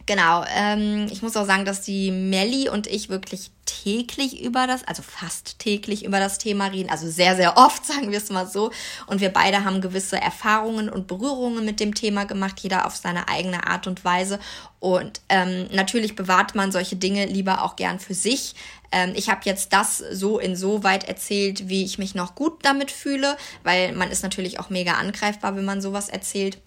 Genau, 0.06 0.44
ähm, 0.54 1.06
ich 1.10 1.22
muss 1.22 1.36
auch 1.36 1.46
sagen, 1.46 1.64
dass 1.64 1.80
die 1.80 2.10
Melli 2.10 2.68
und 2.68 2.86
ich 2.86 3.08
wirklich 3.08 3.50
täglich 3.64 4.42
über 4.42 4.66
das, 4.66 4.86
also 4.86 5.02
fast 5.02 5.58
täglich 5.58 6.04
über 6.04 6.18
das 6.18 6.36
Thema 6.36 6.66
reden, 6.66 6.90
also 6.90 7.08
sehr, 7.08 7.36
sehr 7.36 7.56
oft, 7.56 7.86
sagen 7.86 8.10
wir 8.10 8.18
es 8.18 8.28
mal 8.28 8.46
so. 8.46 8.70
Und 9.06 9.22
wir 9.22 9.30
beide 9.30 9.64
haben 9.64 9.80
gewisse 9.80 10.20
Erfahrungen 10.20 10.90
und 10.90 11.06
Berührungen 11.06 11.64
mit 11.64 11.80
dem 11.80 11.94
Thema 11.94 12.24
gemacht, 12.24 12.60
jeder 12.60 12.86
auf 12.86 12.96
seine 12.96 13.28
eigene 13.28 13.66
Art 13.66 13.86
und 13.86 14.04
Weise. 14.04 14.38
Und 14.78 15.22
ähm, 15.30 15.68
natürlich 15.72 16.14
bewahrt 16.16 16.54
man 16.54 16.70
solche 16.70 16.96
Dinge 16.96 17.24
lieber 17.24 17.62
auch 17.62 17.76
gern 17.76 17.98
für 17.98 18.14
sich. 18.14 18.54
Ähm, 18.92 19.12
ich 19.16 19.30
habe 19.30 19.40
jetzt 19.44 19.72
das 19.72 19.98
so 19.98 20.38
insoweit 20.38 21.04
erzählt, 21.04 21.70
wie 21.70 21.84
ich 21.84 21.96
mich 21.98 22.14
noch 22.14 22.34
gut 22.34 22.58
damit 22.62 22.90
fühle, 22.90 23.38
weil 23.62 23.92
man 23.92 24.10
ist 24.10 24.22
natürlich 24.22 24.60
auch 24.60 24.68
mega 24.68 24.92
angreifbar, 24.92 25.56
wenn 25.56 25.64
man 25.64 25.80
sowas 25.80 26.10
erzählt. 26.10 26.58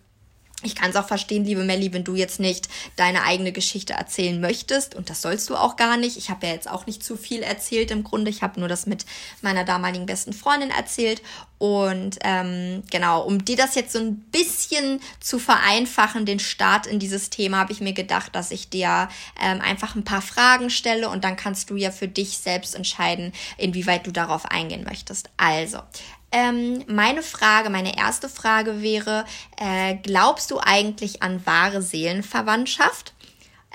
Ich 0.63 0.73
kann 0.73 0.89
es 0.89 0.95
auch 0.95 1.07
verstehen, 1.07 1.45
liebe 1.45 1.63
Melli, 1.63 1.93
wenn 1.93 2.03
du 2.03 2.15
jetzt 2.15 2.39
nicht 2.39 2.67
deine 2.95 3.23
eigene 3.23 3.51
Geschichte 3.51 3.93
erzählen 3.93 4.41
möchtest. 4.41 4.95
Und 4.95 5.11
das 5.11 5.21
sollst 5.21 5.47
du 5.51 5.55
auch 5.55 5.75
gar 5.75 5.97
nicht. 5.97 6.17
Ich 6.17 6.31
habe 6.31 6.47
ja 6.47 6.53
jetzt 6.53 6.67
auch 6.67 6.87
nicht 6.87 7.03
zu 7.03 7.15
viel 7.15 7.43
erzählt 7.43 7.91
im 7.91 8.03
Grunde. 8.03 8.31
Ich 8.31 8.41
habe 8.41 8.59
nur 8.59 8.67
das 8.67 8.87
mit 8.87 9.05
meiner 9.43 9.65
damaligen 9.65 10.07
besten 10.07 10.33
Freundin 10.33 10.71
erzählt. 10.71 11.21
Und 11.59 12.17
ähm, 12.23 12.81
genau, 12.89 13.21
um 13.21 13.45
dir 13.45 13.55
das 13.55 13.75
jetzt 13.75 13.93
so 13.93 13.99
ein 13.99 14.17
bisschen 14.31 14.99
zu 15.19 15.37
vereinfachen, 15.37 16.25
den 16.25 16.39
Start 16.39 16.87
in 16.87 16.97
dieses 16.97 17.29
Thema, 17.29 17.57
habe 17.57 17.71
ich 17.71 17.81
mir 17.81 17.93
gedacht, 17.93 18.35
dass 18.35 18.49
ich 18.49 18.69
dir 18.69 19.09
ähm, 19.39 19.61
einfach 19.61 19.93
ein 19.93 20.03
paar 20.03 20.23
Fragen 20.23 20.71
stelle 20.71 21.09
und 21.09 21.23
dann 21.23 21.35
kannst 21.35 21.69
du 21.69 21.75
ja 21.75 21.91
für 21.91 22.07
dich 22.07 22.39
selbst 22.39 22.73
entscheiden, 22.73 23.31
inwieweit 23.57 24.07
du 24.07 24.11
darauf 24.11 24.45
eingehen 24.45 24.83
möchtest. 24.83 25.29
Also, 25.37 25.81
ähm, 26.31 26.84
meine 26.88 27.24
Frage, 27.24 27.69
meine 27.69 27.98
erste 27.98 28.29
Frage 28.29 28.81
wäre, 28.81 29.25
äh, 29.57 29.96
glaubst 29.96 30.51
du 30.51 30.60
eigentlich 30.60 31.24
an 31.24 31.46
wahre 31.46 31.81
Seelenverwandtschaft? 31.81 33.13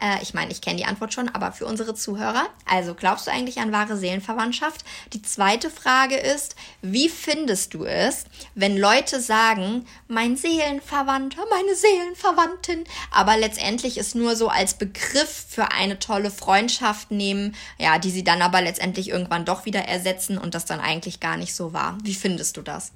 Äh, 0.03 0.23
ich 0.23 0.35
meine, 0.35 0.51
ich 0.51 0.61
kenne 0.61 0.77
die 0.77 0.85
Antwort 0.85 1.15
schon, 1.15 1.29
aber 1.29 1.53
für 1.53 1.67
unsere 1.67 1.95
Zuhörer. 1.95 2.47
Also 2.67 2.95
glaubst 2.95 3.27
du 3.27 3.31
eigentlich 3.31 3.61
an 3.61 3.73
wahre 3.73 3.97
Seelenverwandtschaft? 3.97 4.85
Die 5.13 5.23
zweite 5.23 5.71
Frage 5.71 6.17
ist, 6.17 6.57
wie 6.83 7.09
findest 7.09 7.75
du 7.75 7.85
es, 7.85 8.25
wenn 8.55 8.77
Leute 8.77 9.21
sagen, 9.21 9.87
mein 10.09 10.37
Seelenverwandter, 10.37 11.43
meine 11.51 11.75
Seelenverwandtin, 11.75 12.85
aber 13.11 13.37
letztendlich 13.37 13.97
es 13.97 14.15
nur 14.15 14.35
so 14.37 14.49
als 14.49 14.75
Begriff 14.75 15.47
für 15.49 15.71
eine 15.73 15.99
tolle 15.99 16.31
Freundschaft 16.31 17.11
nehmen, 17.11 17.55
ja, 17.79 17.99
die 17.99 18.11
sie 18.11 18.25
dann 18.25 18.43
aber 18.43 18.61
letztendlich 18.61 19.09
irgendwann 19.09 19.45
doch 19.45 19.65
wieder 19.65 19.83
ersetzen 19.83 20.39
und 20.39 20.55
das 20.55 20.65
dann 20.65 20.81
eigentlich 20.81 21.21
gar 21.21 21.37
nicht 21.37 21.55
so 21.55 21.73
war. 21.73 21.99
Wie 22.03 22.15
findest 22.15 22.57
du 22.57 22.63
das? 22.63 22.93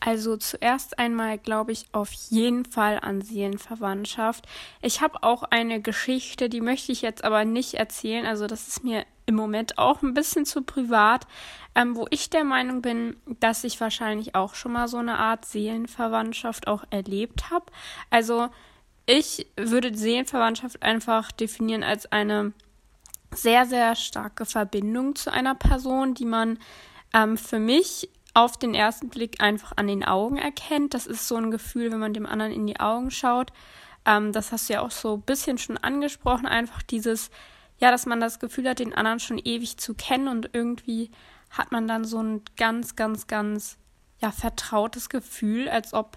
Also 0.00 0.38
zuerst 0.38 0.98
einmal 0.98 1.36
glaube 1.36 1.72
ich 1.72 1.84
auf 1.92 2.10
jeden 2.10 2.64
Fall 2.64 2.98
an 3.00 3.20
Seelenverwandtschaft. 3.20 4.46
Ich 4.80 5.02
habe 5.02 5.22
auch 5.22 5.42
eine 5.42 5.82
Geschichte, 5.82 6.48
die 6.48 6.62
möchte 6.62 6.90
ich 6.90 7.02
jetzt 7.02 7.22
aber 7.22 7.44
nicht 7.44 7.74
erzählen. 7.74 8.24
Also 8.24 8.46
das 8.46 8.66
ist 8.66 8.82
mir 8.82 9.04
im 9.26 9.34
Moment 9.34 9.78
auch 9.78 10.02
ein 10.02 10.14
bisschen 10.14 10.46
zu 10.46 10.62
privat, 10.62 11.26
ähm, 11.74 11.96
wo 11.96 12.06
ich 12.10 12.30
der 12.30 12.44
Meinung 12.44 12.80
bin, 12.80 13.16
dass 13.40 13.62
ich 13.62 13.80
wahrscheinlich 13.80 14.34
auch 14.34 14.54
schon 14.54 14.72
mal 14.72 14.88
so 14.88 14.96
eine 14.96 15.18
Art 15.18 15.44
Seelenverwandtschaft 15.44 16.66
auch 16.66 16.84
erlebt 16.90 17.50
habe. 17.50 17.66
Also 18.08 18.48
ich 19.04 19.46
würde 19.56 19.96
Seelenverwandtschaft 19.96 20.82
einfach 20.82 21.30
definieren 21.30 21.82
als 21.82 22.10
eine 22.10 22.52
sehr, 23.32 23.66
sehr 23.66 23.94
starke 23.96 24.46
Verbindung 24.46 25.14
zu 25.14 25.32
einer 25.32 25.54
Person, 25.54 26.14
die 26.14 26.24
man 26.24 26.58
ähm, 27.14 27.36
für 27.36 27.58
mich 27.58 28.08
auf 28.34 28.56
den 28.56 28.74
ersten 28.74 29.08
Blick 29.08 29.40
einfach 29.40 29.72
an 29.76 29.86
den 29.86 30.04
Augen 30.04 30.36
erkennt. 30.36 30.94
Das 30.94 31.06
ist 31.06 31.26
so 31.26 31.36
ein 31.36 31.50
Gefühl, 31.50 31.90
wenn 31.90 31.98
man 31.98 32.14
dem 32.14 32.26
anderen 32.26 32.52
in 32.52 32.66
die 32.66 32.78
Augen 32.78 33.10
schaut. 33.10 33.52
Ähm, 34.04 34.32
das 34.32 34.52
hast 34.52 34.68
du 34.68 34.74
ja 34.74 34.80
auch 34.82 34.90
so 34.90 35.14
ein 35.14 35.22
bisschen 35.22 35.58
schon 35.58 35.78
angesprochen. 35.78 36.46
Einfach 36.46 36.82
dieses, 36.82 37.30
ja, 37.78 37.90
dass 37.90 38.06
man 38.06 38.20
das 38.20 38.38
Gefühl 38.38 38.68
hat, 38.68 38.78
den 38.78 38.94
anderen 38.94 39.20
schon 39.20 39.38
ewig 39.38 39.78
zu 39.78 39.94
kennen 39.94 40.28
und 40.28 40.50
irgendwie 40.52 41.10
hat 41.50 41.72
man 41.72 41.88
dann 41.88 42.04
so 42.04 42.22
ein 42.22 42.42
ganz, 42.56 42.94
ganz, 42.94 43.26
ganz, 43.26 43.76
ja, 44.20 44.30
vertrautes 44.30 45.08
Gefühl, 45.08 45.68
als 45.68 45.94
ob 45.94 46.16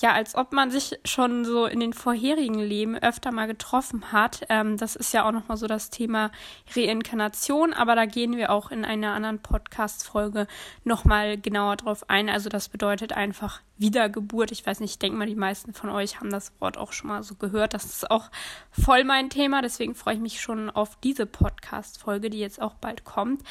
ja, 0.00 0.12
als 0.12 0.34
ob 0.34 0.52
man 0.52 0.70
sich 0.70 0.98
schon 1.04 1.44
so 1.44 1.66
in 1.66 1.78
den 1.78 1.92
vorherigen 1.92 2.58
Leben 2.58 2.96
öfter 2.96 3.32
mal 3.32 3.46
getroffen 3.46 4.12
hat. 4.12 4.46
Ähm, 4.48 4.78
das 4.78 4.96
ist 4.96 5.12
ja 5.12 5.26
auch 5.26 5.32
nochmal 5.32 5.58
so 5.58 5.66
das 5.66 5.90
Thema 5.90 6.30
Reinkarnation, 6.74 7.74
aber 7.74 7.94
da 7.94 8.06
gehen 8.06 8.36
wir 8.36 8.50
auch 8.50 8.70
in 8.70 8.86
einer 8.86 9.12
anderen 9.12 9.40
Podcast-Folge 9.40 10.46
nochmal 10.84 11.36
genauer 11.36 11.76
drauf 11.76 12.08
ein. 12.08 12.30
Also 12.30 12.48
das 12.48 12.70
bedeutet 12.70 13.12
einfach 13.12 13.60
Wiedergeburt. 13.76 14.52
Ich 14.52 14.66
weiß 14.66 14.80
nicht, 14.80 14.92
ich 14.92 14.98
denke 14.98 15.18
mal, 15.18 15.26
die 15.26 15.34
meisten 15.34 15.74
von 15.74 15.90
euch 15.90 16.18
haben 16.18 16.30
das 16.30 16.52
Wort 16.60 16.78
auch 16.78 16.92
schon 16.92 17.08
mal 17.08 17.22
so 17.22 17.34
gehört. 17.34 17.74
Das 17.74 17.84
ist 17.84 18.10
auch 18.10 18.30
voll 18.70 19.04
mein 19.04 19.28
Thema, 19.28 19.60
deswegen 19.60 19.94
freue 19.94 20.14
ich 20.14 20.20
mich 20.20 20.40
schon 20.40 20.70
auf 20.70 20.96
diese 21.02 21.26
Podcast-Folge, 21.26 22.30
die 22.30 22.40
jetzt 22.40 22.60
auch 22.60 22.74
bald 22.74 23.04
kommt. 23.04 23.42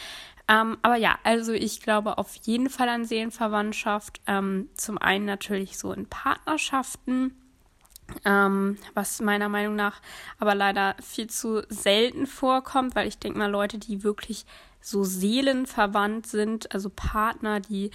Ähm, 0.50 0.78
aber 0.82 0.96
ja, 0.96 1.20
also 1.24 1.54
ich 1.54 1.80
glaube 1.82 2.18
auf 2.18 2.36
jeden 2.36 2.70
Fall 2.70 2.90
an 2.90 3.06
Seelenverwandtschaft. 3.06 4.20
Ähm, 4.26 4.68
zum 4.74 4.98
einen 4.98 5.26
natürlich 5.26 5.78
so 5.78 5.94
in 5.94 6.08
Partnerschaften, 6.08 7.36
ähm, 8.26 8.78
was 8.96 9.22
meiner 9.22 9.48
Meinung 9.48 9.76
nach 9.76 10.02
aber 10.40 10.56
leider 10.56 10.96
viel 11.02 11.30
zu 11.30 11.62
selten 11.70 12.26
vorkommt, 12.26 12.96
weil 12.96 13.08
ich 13.08 13.20
denke 13.20 13.38
mal, 13.38 13.52
Leute, 13.52 13.78
die 13.78 14.04
wirklich 14.04 14.46
so 14.82 15.04
seelenverwandt 15.04 16.26
sind, 16.26 16.74
also 16.74 16.90
Partner, 16.90 17.60
die 17.60 17.92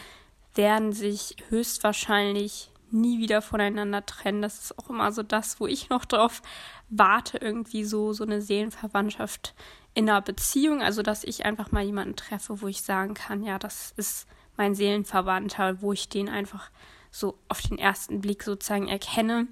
werden 0.55 0.93
sich 0.93 1.37
höchstwahrscheinlich 1.49 2.71
nie 2.91 3.19
wieder 3.19 3.43
voneinander 3.43 4.07
trennen. 4.07 4.43
Das 4.43 4.61
ist 4.61 4.79
auch 4.79 4.91
immer 4.91 5.11
so 5.11 5.25
das, 5.25 5.59
wo 5.59 5.67
ich 5.67 5.89
noch 5.89 6.05
drauf 6.05 6.43
warte, 6.89 7.39
irgendwie 7.39 7.85
so, 7.85 8.13
so 8.13 8.23
eine 8.23 8.41
Seelenverwandtschaft 8.41 9.55
in 9.95 10.11
einer 10.11 10.21
Beziehung, 10.21 10.83
also 10.83 11.03
dass 11.03 11.25
ich 11.25 11.45
einfach 11.45 11.71
mal 11.71 11.85
jemanden 11.85 12.17
treffe, 12.17 12.61
wo 12.61 12.69
ich 12.69 12.83
sagen 12.83 13.15
kann, 13.15 13.45
ja, 13.45 13.59
das 13.59 13.93
ist 13.97 14.27
mein 14.57 14.75
Seelenverwandter, 14.75 15.81
wo 15.81 15.93
ich 15.93 16.09
den 16.09 16.29
einfach 16.29 16.71
so 17.11 17.39
auf 17.49 17.63
den 17.63 17.79
ersten 17.79 18.21
Blick 18.21 18.43
sozusagen 18.43 18.89
erkenne. 18.89 19.47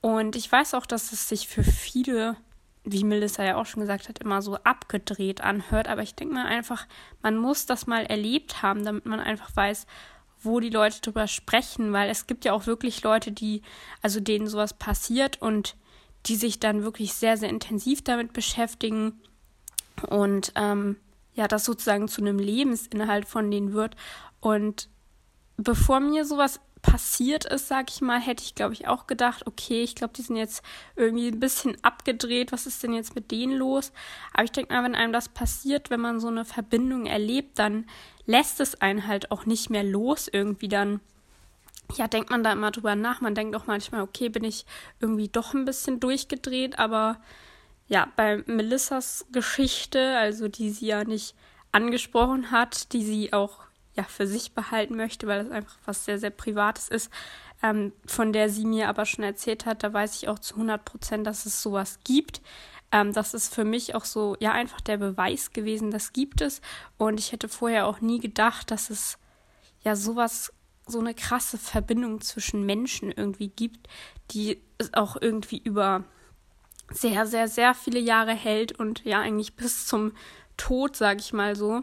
Und 0.00 0.36
ich 0.36 0.50
weiß 0.50 0.74
auch, 0.74 0.86
dass 0.86 1.12
es 1.12 1.28
sich 1.28 1.48
für 1.48 1.64
viele, 1.64 2.36
wie 2.84 3.02
Melissa 3.02 3.42
ja 3.42 3.56
auch 3.56 3.66
schon 3.66 3.80
gesagt 3.80 4.08
hat, 4.08 4.20
immer 4.20 4.40
so 4.40 4.54
abgedreht 4.56 5.40
anhört. 5.40 5.88
Aber 5.88 6.02
ich 6.02 6.14
denke 6.14 6.34
mal 6.34 6.46
einfach, 6.46 6.86
man 7.22 7.36
muss 7.36 7.66
das 7.66 7.88
mal 7.88 8.06
erlebt 8.06 8.62
haben, 8.62 8.84
damit 8.84 9.04
man 9.04 9.18
einfach 9.18 9.54
weiß, 9.54 9.86
wo 10.42 10.60
die 10.60 10.70
Leute 10.70 11.00
drüber 11.00 11.26
sprechen, 11.26 11.92
weil 11.92 12.08
es 12.08 12.28
gibt 12.28 12.44
ja 12.44 12.52
auch 12.52 12.66
wirklich 12.66 13.02
Leute, 13.02 13.32
die, 13.32 13.62
also 14.00 14.20
denen 14.20 14.46
sowas 14.46 14.74
passiert 14.74 15.42
und 15.42 15.74
die 16.26 16.36
sich 16.36 16.60
dann 16.60 16.84
wirklich 16.84 17.14
sehr, 17.14 17.36
sehr 17.36 17.48
intensiv 17.48 18.04
damit 18.04 18.32
beschäftigen 18.32 19.20
und 20.04 20.52
ähm, 20.56 20.96
ja, 21.34 21.48
das 21.48 21.64
sozusagen 21.64 22.08
zu 22.08 22.20
einem 22.20 22.38
Lebensinhalt 22.38 23.26
von 23.26 23.50
denen 23.50 23.72
wird. 23.72 23.94
Und 24.40 24.88
bevor 25.56 26.00
mir 26.00 26.24
sowas 26.24 26.60
passiert 26.82 27.44
ist, 27.44 27.68
sag 27.68 27.90
ich 27.90 28.00
mal, 28.00 28.20
hätte 28.20 28.44
ich, 28.44 28.54
glaube 28.54 28.72
ich, 28.72 28.86
auch 28.86 29.06
gedacht, 29.06 29.46
okay, 29.46 29.82
ich 29.82 29.96
glaube, 29.96 30.14
die 30.16 30.22
sind 30.22 30.36
jetzt 30.36 30.62
irgendwie 30.94 31.28
ein 31.28 31.40
bisschen 31.40 31.76
abgedreht, 31.82 32.52
was 32.52 32.66
ist 32.66 32.82
denn 32.82 32.92
jetzt 32.92 33.14
mit 33.14 33.30
denen 33.30 33.56
los? 33.56 33.92
Aber 34.32 34.44
ich 34.44 34.52
denke 34.52 34.72
mal, 34.72 34.84
wenn 34.84 34.94
einem 34.94 35.12
das 35.12 35.28
passiert, 35.28 35.90
wenn 35.90 36.00
man 36.00 36.20
so 36.20 36.28
eine 36.28 36.44
Verbindung 36.44 37.06
erlebt, 37.06 37.58
dann 37.58 37.86
lässt 38.24 38.60
es 38.60 38.80
einen 38.80 39.06
halt 39.06 39.30
auch 39.32 39.46
nicht 39.46 39.68
mehr 39.68 39.84
los 39.84 40.28
irgendwie 40.32 40.68
dann. 40.68 41.00
Ja, 41.96 42.08
denkt 42.08 42.30
man 42.30 42.44
da 42.44 42.52
immer 42.52 42.70
drüber 42.70 42.94
nach. 42.94 43.20
Man 43.20 43.34
denkt 43.34 43.56
auch 43.56 43.66
manchmal, 43.66 44.02
okay, 44.02 44.28
bin 44.28 44.44
ich 44.44 44.64
irgendwie 45.00 45.28
doch 45.28 45.54
ein 45.54 45.64
bisschen 45.64 46.00
durchgedreht, 46.00 46.78
aber 46.78 47.20
ja, 47.88 48.08
bei 48.16 48.42
Melissas 48.46 49.26
Geschichte, 49.32 50.16
also 50.18 50.48
die 50.48 50.70
sie 50.70 50.86
ja 50.86 51.04
nicht 51.04 51.34
angesprochen 51.72 52.50
hat, 52.50 52.92
die 52.92 53.04
sie 53.04 53.32
auch 53.32 53.60
ja 53.94 54.04
für 54.04 54.26
sich 54.26 54.52
behalten 54.52 54.96
möchte, 54.96 55.26
weil 55.26 55.44
das 55.44 55.52
einfach 55.52 55.76
was 55.84 56.04
sehr, 56.04 56.18
sehr 56.18 56.30
Privates 56.30 56.88
ist, 56.88 57.10
ähm, 57.62 57.92
von 58.06 58.32
der 58.32 58.50
sie 58.50 58.64
mir 58.64 58.88
aber 58.88 59.06
schon 59.06 59.24
erzählt 59.24 59.66
hat, 59.66 59.82
da 59.82 59.92
weiß 59.92 60.16
ich 60.16 60.28
auch 60.28 60.38
zu 60.38 60.54
100 60.54 60.84
Prozent, 60.84 61.26
dass 61.26 61.46
es 61.46 61.62
sowas 61.62 62.00
gibt. 62.04 62.42
Ähm, 62.92 63.12
das 63.12 63.34
ist 63.34 63.54
für 63.54 63.64
mich 63.64 63.94
auch 63.94 64.04
so, 64.04 64.36
ja, 64.40 64.52
einfach 64.52 64.80
der 64.80 64.98
Beweis 64.98 65.52
gewesen, 65.52 65.90
das 65.90 66.12
gibt 66.12 66.40
es. 66.40 66.60
Und 66.98 67.18
ich 67.18 67.32
hätte 67.32 67.48
vorher 67.48 67.86
auch 67.86 68.00
nie 68.00 68.20
gedacht, 68.20 68.70
dass 68.70 68.90
es 68.90 69.18
ja 69.82 69.96
sowas, 69.96 70.52
so 70.86 71.00
eine 71.00 71.14
krasse 71.14 71.58
Verbindung 71.58 72.20
zwischen 72.20 72.64
Menschen 72.64 73.10
irgendwie 73.10 73.48
gibt, 73.48 73.88
die 74.30 74.60
es 74.78 74.94
auch 74.94 75.16
irgendwie 75.20 75.58
über 75.58 76.04
sehr, 76.90 77.26
sehr, 77.26 77.48
sehr 77.48 77.74
viele 77.74 77.98
Jahre 77.98 78.32
hält 78.32 78.78
und 78.78 79.04
ja 79.04 79.20
eigentlich 79.20 79.54
bis 79.54 79.86
zum 79.86 80.12
Tod, 80.56 80.96
sage 80.96 81.20
ich 81.20 81.32
mal 81.32 81.56
so. 81.56 81.82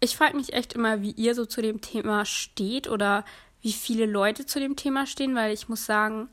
Ich 0.00 0.16
frage 0.16 0.36
mich 0.36 0.52
echt 0.52 0.74
immer, 0.74 1.00
wie 1.02 1.12
ihr 1.12 1.34
so 1.34 1.46
zu 1.46 1.62
dem 1.62 1.80
Thema 1.80 2.24
steht 2.24 2.88
oder 2.88 3.24
wie 3.62 3.72
viele 3.72 4.06
Leute 4.06 4.46
zu 4.46 4.60
dem 4.60 4.76
Thema 4.76 5.06
stehen, 5.06 5.34
weil 5.34 5.52
ich 5.52 5.68
muss 5.68 5.86
sagen, 5.86 6.28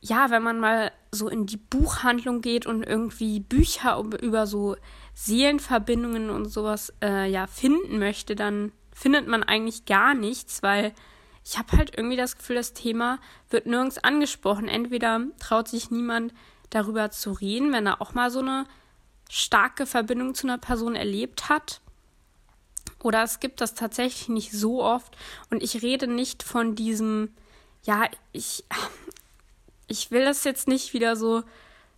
ja, 0.00 0.30
wenn 0.30 0.42
man 0.42 0.60
mal 0.60 0.92
so 1.10 1.28
in 1.28 1.46
die 1.46 1.56
Buchhandlung 1.56 2.42
geht 2.42 2.66
und 2.66 2.82
irgendwie 2.82 3.40
Bücher 3.40 4.02
über 4.20 4.46
so 4.46 4.76
Seelenverbindungen 5.14 6.30
und 6.30 6.46
sowas 6.46 6.92
äh, 7.02 7.30
ja 7.30 7.46
finden 7.46 7.98
möchte, 7.98 8.36
dann 8.36 8.72
findet 8.92 9.26
man 9.26 9.42
eigentlich 9.42 9.86
gar 9.86 10.14
nichts, 10.14 10.62
weil 10.62 10.92
ich 11.44 11.58
habe 11.58 11.76
halt 11.76 11.96
irgendwie 11.96 12.16
das 12.16 12.36
Gefühl, 12.36 12.56
das 12.56 12.72
Thema 12.72 13.18
wird 13.50 13.66
nirgends 13.66 13.98
angesprochen. 13.98 14.68
Entweder 14.68 15.20
traut 15.38 15.68
sich 15.68 15.90
niemand 15.90 16.32
darüber 16.70 17.10
zu 17.10 17.32
reden, 17.32 17.72
wenn 17.72 17.86
er 17.86 18.00
auch 18.00 18.14
mal 18.14 18.30
so 18.30 18.40
eine 18.40 18.66
starke 19.30 19.86
Verbindung 19.86 20.34
zu 20.34 20.46
einer 20.46 20.58
Person 20.58 20.96
erlebt 20.96 21.48
hat. 21.48 21.80
Oder 23.02 23.22
es 23.22 23.40
gibt 23.40 23.60
das 23.60 23.74
tatsächlich 23.74 24.28
nicht 24.28 24.52
so 24.52 24.82
oft. 24.82 25.16
Und 25.50 25.62
ich 25.62 25.82
rede 25.82 26.06
nicht 26.06 26.42
von 26.42 26.74
diesem, 26.74 27.34
ja, 27.82 28.08
ich, 28.32 28.64
ich 29.88 30.10
will 30.10 30.24
das 30.24 30.44
jetzt 30.44 30.68
nicht 30.68 30.94
wieder 30.94 31.16
so 31.16 31.42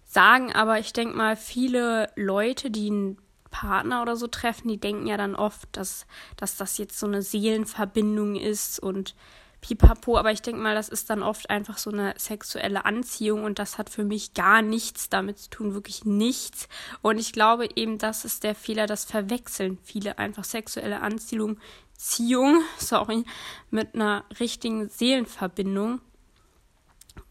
sagen, 0.05 0.52
aber 0.52 0.79
ich 0.79 0.92
denke 0.92 1.16
mal, 1.16 1.37
viele 1.37 2.11
Leute, 2.16 2.70
die 2.70 2.90
einen 2.90 3.18
Partner 3.50 4.02
oder 4.02 4.16
so 4.16 4.26
treffen, 4.26 4.68
die 4.68 4.79
denken 4.79 5.07
ja 5.07 5.16
dann 5.16 5.35
oft, 5.35 5.68
dass, 5.72 6.07
dass 6.37 6.57
das 6.57 6.79
jetzt 6.79 6.98
so 6.98 7.07
eine 7.07 7.22
Seelenverbindung 7.22 8.37
ist 8.37 8.79
und 8.79 9.14
pipapo, 9.61 10.16
aber 10.16 10.33
ich 10.33 10.42
denke 10.42 10.61
mal, 10.61 10.75
das 10.75 10.88
ist 10.88 11.11
dann 11.11 11.23
oft 11.23 11.51
einfach 11.51 11.79
so 11.79 11.90
eine 11.90 12.14
sexuelle 12.19 12.85
Anziehung 12.85 13.45
und 13.45 13.59
das 13.59 13.79
hat 13.79 13.90
für 13.90 14.05
mich 14.05 14.35
gar 14.35 14.62
nichts 14.62 15.09
damit 15.09 15.38
zu 15.38 15.51
tun, 15.51 15.75
wirklich 15.75 16.05
nichts. 16.05 16.69
Und 17.03 17.19
ich 17.19 17.33
glaube 17.33 17.69
eben, 17.75 17.99
das 17.99 18.25
ist 18.25 18.45
der 18.45 18.55
Fehler, 18.55 18.87
das 18.87 19.05
verwechseln 19.05 19.79
viele 19.83 20.19
einfach 20.19 20.45
sexuelle 20.45 21.01
Anziehung, 21.01 21.59
Ziehung, 21.95 22.62
sorry, 22.79 23.25
mit 23.71 23.95
einer 23.95 24.25
richtigen 24.38 24.88
Seelenverbindung. 24.88 26.01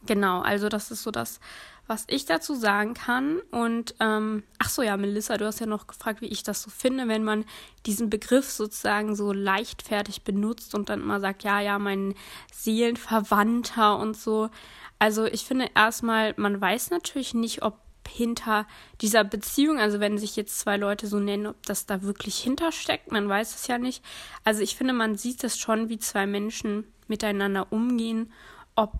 Genau, 0.05 0.41
also 0.41 0.69
das 0.69 0.91
ist 0.91 1.03
so 1.03 1.11
das, 1.11 1.39
was 1.87 2.05
ich 2.07 2.25
dazu 2.25 2.55
sagen 2.55 2.93
kann. 2.93 3.39
Und 3.51 3.95
ähm, 3.99 4.43
ach 4.59 4.69
so, 4.69 4.81
ja, 4.81 4.97
Melissa, 4.97 5.37
du 5.37 5.45
hast 5.45 5.59
ja 5.59 5.65
noch 5.65 5.87
gefragt, 5.87 6.21
wie 6.21 6.27
ich 6.27 6.43
das 6.43 6.61
so 6.61 6.69
finde, 6.69 7.07
wenn 7.07 7.23
man 7.23 7.45
diesen 7.85 8.09
Begriff 8.09 8.49
sozusagen 8.49 9.15
so 9.15 9.31
leichtfertig 9.31 10.23
benutzt 10.23 10.75
und 10.75 10.89
dann 10.89 11.01
immer 11.01 11.19
sagt, 11.19 11.43
ja, 11.43 11.59
ja, 11.59 11.77
mein 11.79 12.15
Seelenverwandter 12.53 13.97
und 13.97 14.17
so. 14.17 14.49
Also 14.99 15.25
ich 15.25 15.45
finde 15.45 15.69
erstmal, 15.75 16.33
man 16.37 16.59
weiß 16.59 16.89
natürlich 16.89 17.33
nicht, 17.33 17.61
ob 17.61 17.79
hinter 18.07 18.67
dieser 19.01 19.23
Beziehung, 19.23 19.79
also 19.79 19.99
wenn 19.99 20.17
sich 20.17 20.35
jetzt 20.35 20.59
zwei 20.59 20.77
Leute 20.77 21.07
so 21.07 21.19
nennen, 21.19 21.47
ob 21.47 21.65
das 21.65 21.85
da 21.85 22.03
wirklich 22.03 22.37
hintersteckt, 22.37 23.11
man 23.11 23.27
weiß 23.27 23.55
es 23.55 23.67
ja 23.67 23.77
nicht. 23.77 24.03
Also 24.43 24.61
ich 24.61 24.75
finde, 24.75 24.93
man 24.93 25.15
sieht 25.15 25.43
es 25.43 25.57
schon, 25.57 25.89
wie 25.89 25.97
zwei 25.97 26.27
Menschen 26.27 26.85
miteinander 27.07 27.71
umgehen, 27.71 28.31
ob 28.75 28.91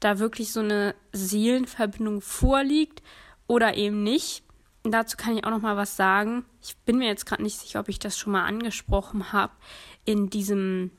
da 0.00 0.18
wirklich 0.18 0.52
so 0.52 0.60
eine 0.60 0.94
Seelenverbindung 1.12 2.20
vorliegt 2.20 3.02
oder 3.46 3.76
eben 3.76 4.02
nicht. 4.02 4.42
Dazu 4.82 5.16
kann 5.16 5.36
ich 5.36 5.44
auch 5.44 5.50
noch 5.50 5.60
mal 5.60 5.76
was 5.76 5.96
sagen. 5.96 6.44
Ich 6.62 6.76
bin 6.78 6.98
mir 6.98 7.06
jetzt 7.06 7.26
gerade 7.26 7.42
nicht 7.42 7.58
sicher, 7.58 7.80
ob 7.80 7.88
ich 7.88 7.98
das 7.98 8.18
schon 8.18 8.32
mal 8.32 8.46
angesprochen 8.46 9.32
habe 9.32 9.52
in 10.06 10.30
diesem 10.30 10.90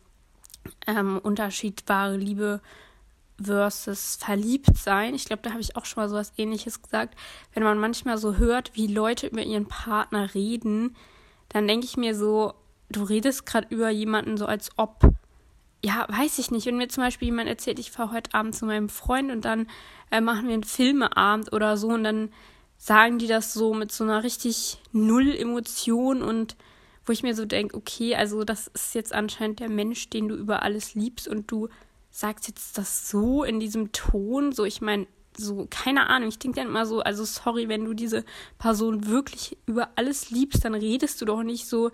ähm, 0.86 1.18
Unterschied 1.18 1.84
wahre 1.88 2.18
Liebe 2.18 2.62
versus 3.42 4.18
verliebt 4.18 4.78
sein. 4.78 5.16
Ich 5.16 5.26
glaube, 5.26 5.42
da 5.42 5.52
habe 5.52 5.62
ich 5.62 5.76
auch 5.76 5.86
schon 5.86 6.04
mal 6.04 6.10
so 6.10 6.16
was 6.16 6.34
ähnliches 6.38 6.82
gesagt. 6.82 7.18
Wenn 7.54 7.64
man 7.64 7.80
manchmal 7.80 8.20
so 8.20 8.36
hört, 8.36 8.76
wie 8.76 8.88
Leute 8.88 9.28
über 9.28 9.42
ihren 9.42 9.68
Partner 9.68 10.34
reden, 10.36 10.96
dann 11.50 11.68
denke 11.68 11.86
ich 11.86 11.98
mir 11.98 12.16
so, 12.16 12.54
du 12.90 13.04
redest 13.04 13.46
gerade 13.46 13.68
über 13.70 13.90
jemanden 13.90 14.38
so, 14.38 14.46
als 14.46 14.70
ob 14.78 15.02
ja, 15.84 16.06
weiß 16.10 16.38
ich 16.40 16.52
nicht. 16.52 16.66
Wenn 16.66 16.78
mir 16.78 16.90
zum 16.90 17.04
Beispiel 17.04 17.28
jemand 17.28 17.50
erzählt, 17.50 17.80
ich 17.80 17.92
fahre 17.92 18.12
heute 18.12 18.34
Abend 18.34 18.56
zu 18.56 18.66
meinem 18.66 18.90
Freund 18.90 19.32
und 19.32 19.46
dann 19.46 19.68
äh, 20.12 20.22
machen 20.22 20.48
wir 20.48 20.54
einen 20.54 20.64
Filmeabend 20.64 21.54
oder 21.54 21.78
so 21.78 21.90
und 21.90 22.04
dann 22.04 22.32
sagen 22.78 23.20
die 23.20 23.28
das 23.28 23.54
so 23.54 23.74
mit 23.74 23.92
so 23.92 24.04
einer 24.04 24.24
richtig 24.24 24.80
null 24.92 25.36
Emotion 25.36 26.22
und 26.22 26.56
wo 27.06 27.14
ich 27.14 27.24
mir 27.24 27.36
so 27.36 27.46
denke, 27.46 27.76
okay, 27.76 28.16
also 28.16 28.44
das 28.44 28.68
ist 28.68 28.96
jetzt 28.96 29.14
anscheinend 29.14 29.60
der 29.60 29.70
Mensch, 29.70 30.10
den 30.10 30.28
du 30.28 30.36
über 30.36 30.62
alles 30.62 30.94
liebst 30.94 31.28
und 31.28 31.50
du 31.52 31.68
sagst 32.12 32.48
jetzt 32.48 32.78
das 32.78 33.10
so 33.10 33.44
in 33.44 33.60
diesem 33.60 33.92
Ton, 33.92 34.52
so 34.52 34.66
ich 34.66 34.82
meine, 34.82 35.08
so, 35.38 35.68
keine 35.70 36.10
Ahnung, 36.10 36.30
ich 36.30 36.40
denke 36.40 36.60
dann 36.60 36.68
immer 36.68 36.86
so, 36.86 37.00
also 37.00 37.24
sorry, 37.24 37.70
wenn 37.70 37.86
du 37.86 37.94
diese 37.94 38.24
Person 38.60 39.08
wirklich 39.08 39.58
über 39.66 39.90
alles 39.96 40.30
liebst, 40.30 40.66
dann 40.66 40.76
redest 40.76 41.22
du 41.22 41.26
doch 41.26 41.42
nicht 41.42 41.68
so 41.68 41.92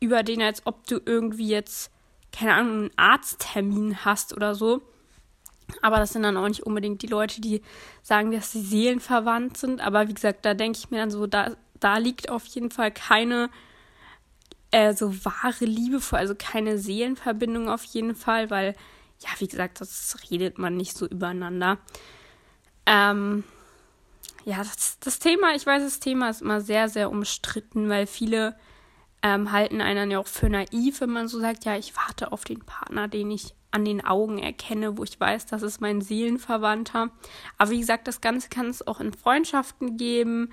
über 0.00 0.22
den, 0.22 0.42
als 0.42 0.66
ob 0.66 0.86
du 0.86 1.00
irgendwie 1.04 1.48
jetzt 1.48 1.90
keine 2.32 2.54
Ahnung, 2.54 2.72
einen 2.72 2.90
Arzttermin 2.96 4.04
hast 4.04 4.34
oder 4.36 4.54
so. 4.54 4.82
Aber 5.82 5.96
das 5.96 6.12
sind 6.12 6.22
dann 6.22 6.36
auch 6.36 6.48
nicht 6.48 6.64
unbedingt 6.64 7.02
die 7.02 7.08
Leute, 7.08 7.40
die 7.40 7.62
sagen, 8.02 8.30
dass 8.30 8.52
sie 8.52 8.62
seelenverwandt 8.62 9.56
sind. 9.56 9.80
Aber 9.80 10.08
wie 10.08 10.14
gesagt, 10.14 10.44
da 10.44 10.54
denke 10.54 10.78
ich 10.78 10.90
mir 10.90 10.98
dann 10.98 11.10
so, 11.10 11.26
da, 11.26 11.56
da 11.78 11.98
liegt 11.98 12.30
auf 12.30 12.46
jeden 12.46 12.70
Fall 12.70 12.90
keine 12.90 13.50
äh, 14.70 14.94
so 14.94 15.24
wahre 15.24 15.64
Liebe 15.64 16.00
vor, 16.00 16.18
also 16.18 16.34
keine 16.34 16.78
Seelenverbindung 16.78 17.68
auf 17.68 17.84
jeden 17.84 18.14
Fall, 18.14 18.50
weil, 18.50 18.74
ja, 19.20 19.28
wie 19.38 19.48
gesagt, 19.48 19.80
das 19.80 20.16
redet 20.30 20.58
man 20.58 20.76
nicht 20.76 20.96
so 20.96 21.06
übereinander. 21.06 21.78
Ähm, 22.86 23.44
ja, 24.44 24.58
das, 24.58 24.98
das 25.00 25.18
Thema, 25.18 25.54
ich 25.54 25.66
weiß, 25.66 25.82
das 25.82 26.00
Thema 26.00 26.30
ist 26.30 26.42
immer 26.42 26.60
sehr, 26.60 26.88
sehr 26.88 27.10
umstritten, 27.10 27.88
weil 27.88 28.06
viele 28.06 28.56
ähm, 29.22 29.52
halten 29.52 29.80
einen 29.80 30.10
ja 30.10 30.18
auch 30.18 30.26
für 30.26 30.48
naiv, 30.48 31.00
wenn 31.00 31.10
man 31.10 31.28
so 31.28 31.40
sagt, 31.40 31.64
ja, 31.64 31.76
ich 31.76 31.96
warte 31.96 32.32
auf 32.32 32.44
den 32.44 32.60
Partner, 32.60 33.08
den 33.08 33.30
ich 33.30 33.54
an 33.70 33.84
den 33.84 34.04
Augen 34.04 34.38
erkenne, 34.38 34.96
wo 34.96 35.04
ich 35.04 35.18
weiß, 35.18 35.46
das 35.46 35.62
ist 35.62 35.80
mein 35.80 36.00
Seelenverwandter. 36.00 37.10
Aber 37.58 37.70
wie 37.70 37.80
gesagt, 37.80 38.08
das 38.08 38.20
Ganze 38.20 38.48
kann 38.48 38.66
es 38.66 38.86
auch 38.86 39.00
in 39.00 39.12
Freundschaften 39.12 39.96
geben. 39.96 40.52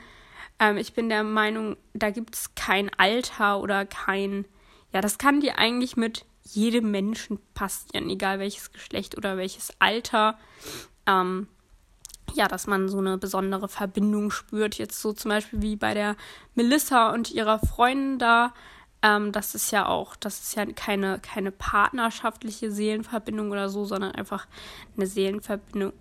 Ähm, 0.60 0.78
ich 0.78 0.94
bin 0.94 1.10
der 1.10 1.24
Meinung, 1.24 1.78
da 1.94 2.10
gibt 2.10 2.36
es 2.36 2.56
kein 2.56 2.92
Alter 2.98 3.62
oder 3.62 3.86
kein, 3.86 4.46
ja, 4.94 5.02
das 5.02 5.18
kann 5.18 5.42
dir 5.42 5.58
eigentlich 5.58 5.96
mit 5.96 6.26
jedem 6.44 6.92
Menschen 6.92 7.40
passieren, 7.54 8.10
egal 8.10 8.40
welches 8.40 8.72
Geschlecht 8.72 9.18
oder 9.18 9.38
welches 9.38 9.72
Alter. 9.80 10.38
Ähm, 11.08 11.48
ja, 12.34 12.48
dass 12.48 12.68
man 12.68 12.90
so 12.90 12.98
eine 12.98 13.18
besondere 13.18 13.68
Verbindung 13.68 14.32
spürt. 14.32 14.76
Jetzt 14.76 15.02
so 15.02 15.14
zum 15.14 15.30
Beispiel 15.30 15.62
wie 15.62 15.76
bei 15.76 15.94
der 15.94 16.16
Melissa 16.54 17.12
und 17.12 17.32
ihrer 17.32 17.60
Freundin 17.60 18.20
da. 18.20 18.54
Ähm, 19.02 19.32
das 19.32 19.56
ist 19.56 19.72
ja 19.72 19.88
auch, 19.88 20.16
das 20.16 20.40
ist 20.40 20.56
ja 20.56 20.66
keine, 20.66 21.20
keine 21.20 21.52
partnerschaftliche 21.52 22.72
Seelenverbindung 22.72 23.52
oder 23.52 23.70
so, 23.70 23.86
sondern 23.86 24.12
einfach 24.14 24.48
eine 24.96 25.08
Seelenverbindung. 25.08 25.94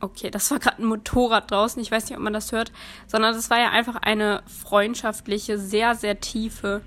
Okay, 0.00 0.30
das 0.30 0.50
war 0.50 0.58
gerade 0.58 0.82
ein 0.82 0.86
Motorrad 0.86 1.50
draußen, 1.50 1.80
ich 1.80 1.90
weiß 1.90 2.06
nicht, 2.06 2.16
ob 2.16 2.24
man 2.24 2.32
das 2.32 2.50
hört, 2.50 2.72
sondern 3.06 3.34
das 3.34 3.50
war 3.50 3.60
ja 3.60 3.70
einfach 3.70 3.96
eine 3.96 4.42
freundschaftliche, 4.46 5.58
sehr, 5.58 5.94
sehr 5.94 6.18
tiefe. 6.18 6.82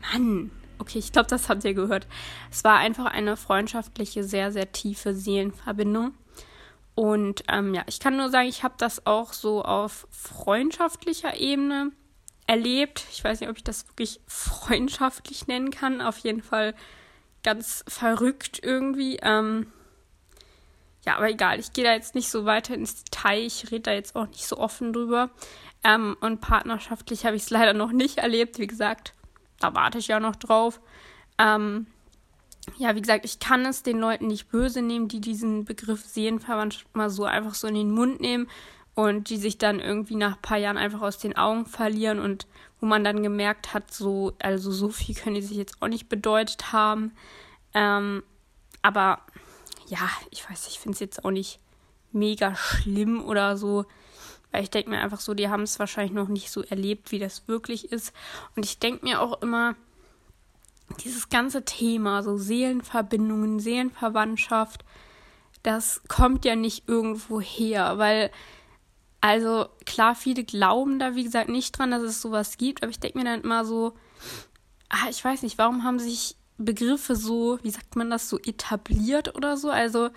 Mann, 0.00 0.50
okay, 0.78 0.98
ich 0.98 1.12
glaube, 1.12 1.28
das 1.28 1.50
habt 1.50 1.64
ihr 1.64 1.74
gehört. 1.74 2.06
Es 2.50 2.64
war 2.64 2.78
einfach 2.78 3.04
eine 3.04 3.36
freundschaftliche, 3.36 4.24
sehr, 4.24 4.52
sehr 4.52 4.72
tiefe 4.72 5.14
Seelenverbindung. 5.14 6.14
Und 7.00 7.44
ähm, 7.48 7.72
ja, 7.72 7.82
ich 7.86 7.98
kann 7.98 8.18
nur 8.18 8.28
sagen, 8.28 8.46
ich 8.46 8.62
habe 8.62 8.74
das 8.76 9.06
auch 9.06 9.32
so 9.32 9.62
auf 9.62 10.06
freundschaftlicher 10.10 11.34
Ebene 11.34 11.92
erlebt. 12.46 13.06
Ich 13.10 13.24
weiß 13.24 13.40
nicht, 13.40 13.48
ob 13.48 13.56
ich 13.56 13.64
das 13.64 13.88
wirklich 13.88 14.20
freundschaftlich 14.26 15.46
nennen 15.46 15.70
kann. 15.70 16.02
Auf 16.02 16.18
jeden 16.18 16.42
Fall 16.42 16.74
ganz 17.42 17.86
verrückt 17.88 18.60
irgendwie. 18.62 19.16
Ähm, 19.22 19.72
ja, 21.06 21.16
aber 21.16 21.30
egal, 21.30 21.58
ich 21.58 21.72
gehe 21.72 21.84
da 21.84 21.94
jetzt 21.94 22.14
nicht 22.14 22.28
so 22.28 22.44
weiter 22.44 22.74
ins 22.74 23.02
Detail. 23.02 23.46
Ich 23.46 23.70
rede 23.70 23.84
da 23.84 23.92
jetzt 23.92 24.14
auch 24.14 24.26
nicht 24.26 24.46
so 24.46 24.58
offen 24.58 24.92
drüber. 24.92 25.30
Ähm, 25.82 26.18
und 26.20 26.42
partnerschaftlich 26.42 27.24
habe 27.24 27.34
ich 27.34 27.44
es 27.44 27.50
leider 27.50 27.72
noch 27.72 27.92
nicht 27.92 28.18
erlebt. 28.18 28.58
Wie 28.58 28.66
gesagt, 28.66 29.14
da 29.58 29.74
warte 29.74 29.96
ich 29.96 30.08
ja 30.08 30.20
noch 30.20 30.36
drauf. 30.36 30.82
Ähm, 31.38 31.86
ja, 32.76 32.94
wie 32.94 33.00
gesagt, 33.00 33.24
ich 33.24 33.38
kann 33.38 33.64
es 33.66 33.82
den 33.82 33.98
Leuten 33.98 34.26
nicht 34.26 34.50
böse 34.50 34.82
nehmen, 34.82 35.08
die 35.08 35.20
diesen 35.20 35.64
Begriff 35.64 36.04
Seelenverwandtschaft 36.06 36.94
mal 36.94 37.10
so 37.10 37.24
einfach 37.24 37.54
so 37.54 37.66
in 37.66 37.74
den 37.74 37.90
Mund 37.90 38.20
nehmen 38.20 38.48
und 38.94 39.30
die 39.30 39.36
sich 39.36 39.58
dann 39.58 39.80
irgendwie 39.80 40.16
nach 40.16 40.36
ein 40.36 40.42
paar 40.42 40.58
Jahren 40.58 40.78
einfach 40.78 41.00
aus 41.00 41.18
den 41.18 41.36
Augen 41.36 41.66
verlieren 41.66 42.18
und 42.18 42.46
wo 42.80 42.86
man 42.86 43.04
dann 43.04 43.22
gemerkt 43.22 43.74
hat, 43.74 43.92
so, 43.92 44.32
also 44.40 44.72
so 44.72 44.88
viel 44.88 45.14
können 45.14 45.34
die 45.34 45.42
sich 45.42 45.56
jetzt 45.56 45.80
auch 45.82 45.88
nicht 45.88 46.08
bedeutet 46.08 46.72
haben. 46.72 47.12
Ähm, 47.74 48.22
aber 48.82 49.20
ja, 49.86 50.08
ich 50.30 50.48
weiß, 50.48 50.66
ich 50.68 50.78
finde 50.78 50.94
es 50.94 51.00
jetzt 51.00 51.24
auch 51.24 51.30
nicht 51.30 51.60
mega 52.12 52.54
schlimm 52.56 53.22
oder 53.22 53.56
so. 53.56 53.84
Weil 54.50 54.62
ich 54.62 54.70
denke 54.70 54.90
mir 54.90 55.00
einfach 55.00 55.20
so, 55.20 55.34
die 55.34 55.48
haben 55.48 55.62
es 55.62 55.78
wahrscheinlich 55.78 56.12
noch 56.12 56.28
nicht 56.28 56.50
so 56.50 56.62
erlebt, 56.62 57.12
wie 57.12 57.18
das 57.18 57.46
wirklich 57.46 57.92
ist. 57.92 58.12
Und 58.56 58.64
ich 58.64 58.78
denke 58.78 59.04
mir 59.04 59.20
auch 59.20 59.40
immer, 59.42 59.76
dieses 60.98 61.28
ganze 61.28 61.64
Thema, 61.64 62.22
so 62.22 62.36
Seelenverbindungen, 62.36 63.60
Seelenverwandtschaft, 63.60 64.84
das 65.62 66.02
kommt 66.08 66.44
ja 66.44 66.56
nicht 66.56 66.88
irgendwo 66.88 67.40
her, 67.40 67.98
weil, 67.98 68.30
also 69.20 69.68
klar, 69.84 70.14
viele 70.14 70.44
glauben 70.44 70.98
da, 70.98 71.14
wie 71.14 71.24
gesagt, 71.24 71.48
nicht 71.48 71.78
dran, 71.78 71.90
dass 71.90 72.02
es 72.02 72.22
sowas 72.22 72.56
gibt, 72.56 72.82
aber 72.82 72.90
ich 72.90 73.00
denke 73.00 73.18
mir 73.18 73.24
dann 73.24 73.42
immer 73.42 73.64
so, 73.64 73.94
ah, 74.88 75.08
ich 75.10 75.24
weiß 75.24 75.42
nicht, 75.42 75.58
warum 75.58 75.84
haben 75.84 75.98
sich 75.98 76.36
Begriffe 76.58 77.16
so, 77.16 77.58
wie 77.62 77.70
sagt 77.70 77.96
man 77.96 78.10
das, 78.10 78.28
so 78.28 78.38
etabliert 78.38 79.34
oder 79.34 79.56
so? 79.56 79.70
Also, 79.70 80.10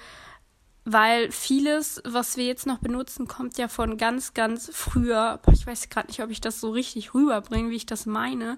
weil 0.86 1.31
vieles, 1.31 2.01
was 2.05 2.36
wir 2.36 2.45
jetzt 2.45 2.65
noch 2.65 2.79
benutzen, 2.79 3.27
kommt 3.27 3.57
ja 3.57 3.69
von 3.69 3.97
ganz, 3.97 4.33
ganz 4.33 4.69
früher. 4.73 5.39
Boah, 5.43 5.53
ich 5.53 5.65
weiß 5.65 5.88
gerade 5.88 6.07
nicht, 6.07 6.21
ob 6.21 6.29
ich 6.29 6.41
das 6.41 6.59
so 6.59 6.71
richtig 6.71 7.13
rüberbringe, 7.13 7.69
wie 7.69 7.77
ich 7.77 7.86
das 7.86 8.05
meine. 8.05 8.57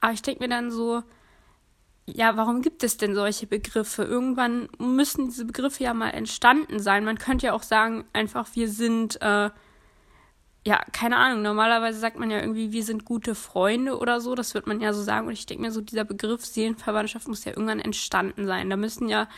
Aber 0.00 0.12
ich 0.12 0.22
denke 0.22 0.42
mir 0.42 0.48
dann 0.48 0.72
so, 0.72 1.04
ja, 2.14 2.36
warum 2.36 2.62
gibt 2.62 2.82
es 2.82 2.96
denn 2.96 3.14
solche 3.14 3.46
Begriffe? 3.46 4.04
Irgendwann 4.04 4.68
müssen 4.78 5.26
diese 5.26 5.44
Begriffe 5.44 5.84
ja 5.84 5.94
mal 5.94 6.10
entstanden 6.10 6.80
sein. 6.80 7.04
Man 7.04 7.18
könnte 7.18 7.46
ja 7.46 7.52
auch 7.52 7.62
sagen, 7.62 8.04
einfach, 8.12 8.48
wir 8.54 8.68
sind, 8.68 9.20
äh, 9.22 9.50
ja, 10.66 10.82
keine 10.92 11.16
Ahnung, 11.16 11.42
normalerweise 11.42 11.98
sagt 11.98 12.18
man 12.18 12.30
ja 12.30 12.40
irgendwie, 12.40 12.72
wir 12.72 12.84
sind 12.84 13.04
gute 13.04 13.34
Freunde 13.34 13.98
oder 13.98 14.20
so, 14.20 14.34
das 14.34 14.54
wird 14.54 14.66
man 14.66 14.80
ja 14.80 14.92
so 14.92 15.02
sagen. 15.02 15.26
Und 15.26 15.32
ich 15.32 15.46
denke 15.46 15.62
mir 15.62 15.72
so, 15.72 15.80
dieser 15.80 16.04
Begriff 16.04 16.44
Seelenverwandtschaft 16.44 17.28
muss 17.28 17.44
ja 17.44 17.52
irgendwann 17.52 17.80
entstanden 17.80 18.46
sein. 18.46 18.68
Da 18.70 18.76
müssen 18.76 19.08
ja 19.08 19.28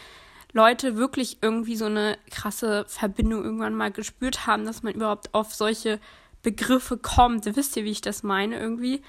Leute 0.53 0.97
wirklich 0.97 1.39
irgendwie 1.41 1.77
so 1.77 1.87
eine 1.87 2.19
krasse 2.31 2.85
Verbindung 2.89 3.45
irgendwann 3.45 3.75
mal 3.75 3.91
gespürt 3.91 4.47
haben, 4.47 4.65
dass 4.67 4.83
man 4.83 4.95
überhaupt 4.95 5.33
auf 5.33 5.55
solche 5.55 5.99
Begriffe 6.43 6.97
kommt. 6.97 7.45
Wisst 7.57 7.77
ihr, 7.77 7.85
wie 7.85 7.91
ich 7.91 8.01
das 8.01 8.23
meine 8.23 8.59
irgendwie? 8.59 9.03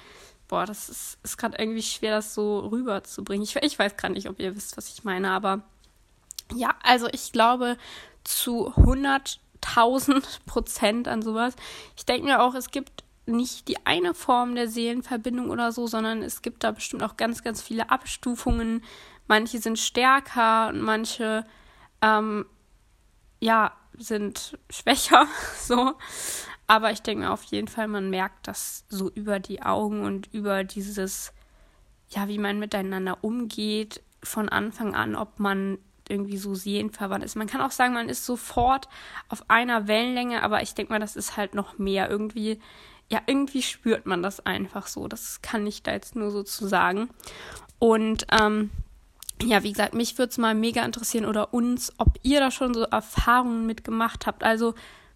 Boah, 0.53 0.67
das 0.67 0.87
ist, 0.87 1.17
ist 1.23 1.39
gerade 1.39 1.57
irgendwie 1.57 1.81
schwer, 1.81 2.11
das 2.11 2.35
so 2.35 2.59
rüberzubringen. 2.59 3.43
Ich, 3.43 3.55
ich 3.55 3.79
weiß 3.79 3.97
gerade 3.97 4.13
nicht, 4.13 4.29
ob 4.29 4.39
ihr 4.39 4.55
wisst, 4.55 4.77
was 4.77 4.87
ich 4.93 5.03
meine, 5.03 5.31
aber 5.31 5.63
Ja, 6.53 6.75
also 6.83 7.07
ich 7.11 7.31
glaube 7.31 7.75
zu 8.23 8.69
100.000 8.75 10.23
Prozent 10.45 11.07
an 11.07 11.23
sowas. 11.23 11.55
Ich 11.97 12.05
denke 12.05 12.27
mir 12.27 12.43
auch, 12.43 12.53
es 12.53 12.69
gibt 12.69 13.03
nicht 13.25 13.67
die 13.67 13.83
eine 13.87 14.13
Form 14.13 14.53
der 14.53 14.67
Seelenverbindung 14.67 15.49
oder 15.49 15.71
so, 15.71 15.87
sondern 15.87 16.21
es 16.21 16.43
gibt 16.43 16.63
da 16.63 16.69
bestimmt 16.69 17.01
auch 17.01 17.17
ganz, 17.17 17.41
ganz 17.41 17.59
viele 17.63 17.89
Abstufungen. 17.89 18.83
Manche 19.25 19.57
sind 19.57 19.79
stärker 19.79 20.67
und 20.67 20.81
manche, 20.81 21.47
ähm, 22.03 22.45
ja, 23.39 23.71
sind 23.97 24.55
schwächer, 24.69 25.25
so. 25.59 25.93
Aber 26.73 26.89
ich 26.89 27.03
denke 27.03 27.25
mir 27.25 27.31
auf 27.31 27.43
jeden 27.43 27.67
Fall, 27.67 27.87
man 27.87 28.09
merkt 28.09 28.47
das 28.47 28.83
so 28.89 29.07
über 29.11 29.39
die 29.39 29.61
Augen 29.61 30.03
und 30.03 30.33
über 30.33 30.63
dieses, 30.63 31.31
ja, 32.09 32.27
wie 32.27 32.39
man 32.39 32.57
miteinander 32.57 33.19
umgeht, 33.21 34.01
von 34.23 34.49
Anfang 34.49 34.95
an, 34.95 35.15
ob 35.15 35.39
man 35.39 35.77
irgendwie 36.09 36.39
so 36.39 36.55
seelenverwandt 36.55 37.23
ist. 37.23 37.35
Man 37.35 37.45
kann 37.45 37.61
auch 37.61 37.69
sagen, 37.69 37.93
man 37.93 38.09
ist 38.09 38.25
sofort 38.25 38.89
auf 39.29 39.51
einer 39.51 39.87
Wellenlänge, 39.87 40.41
aber 40.41 40.63
ich 40.63 40.73
denke 40.73 40.93
mal, 40.93 40.99
das 40.99 41.15
ist 41.15 41.37
halt 41.37 41.53
noch 41.53 41.77
mehr. 41.77 42.09
Irgendwie, 42.09 42.59
ja, 43.07 43.21
irgendwie 43.27 43.61
spürt 43.61 44.07
man 44.07 44.23
das 44.23 44.43
einfach 44.43 44.87
so. 44.87 45.07
Das 45.07 45.43
kann 45.43 45.67
ich 45.67 45.83
da 45.83 45.91
jetzt 45.91 46.15
nur 46.15 46.31
so 46.31 46.41
zu 46.41 46.65
sagen. 46.65 47.11
Und 47.77 48.25
ähm, 48.31 48.71
ja, 49.43 49.61
wie 49.61 49.73
gesagt, 49.73 49.93
mich 49.93 50.17
würde 50.17 50.31
es 50.31 50.39
mal 50.39 50.55
mega 50.55 50.83
interessieren 50.83 51.25
oder 51.25 51.53
uns, 51.53 51.93
ob 51.99 52.17
ihr 52.23 52.39
da 52.39 52.49
schon 52.49 52.73
so 52.73 52.81
Erfahrungen 52.81 53.67
mitgemacht 53.67 54.25
habt. 54.25 54.43
Also 54.43 54.73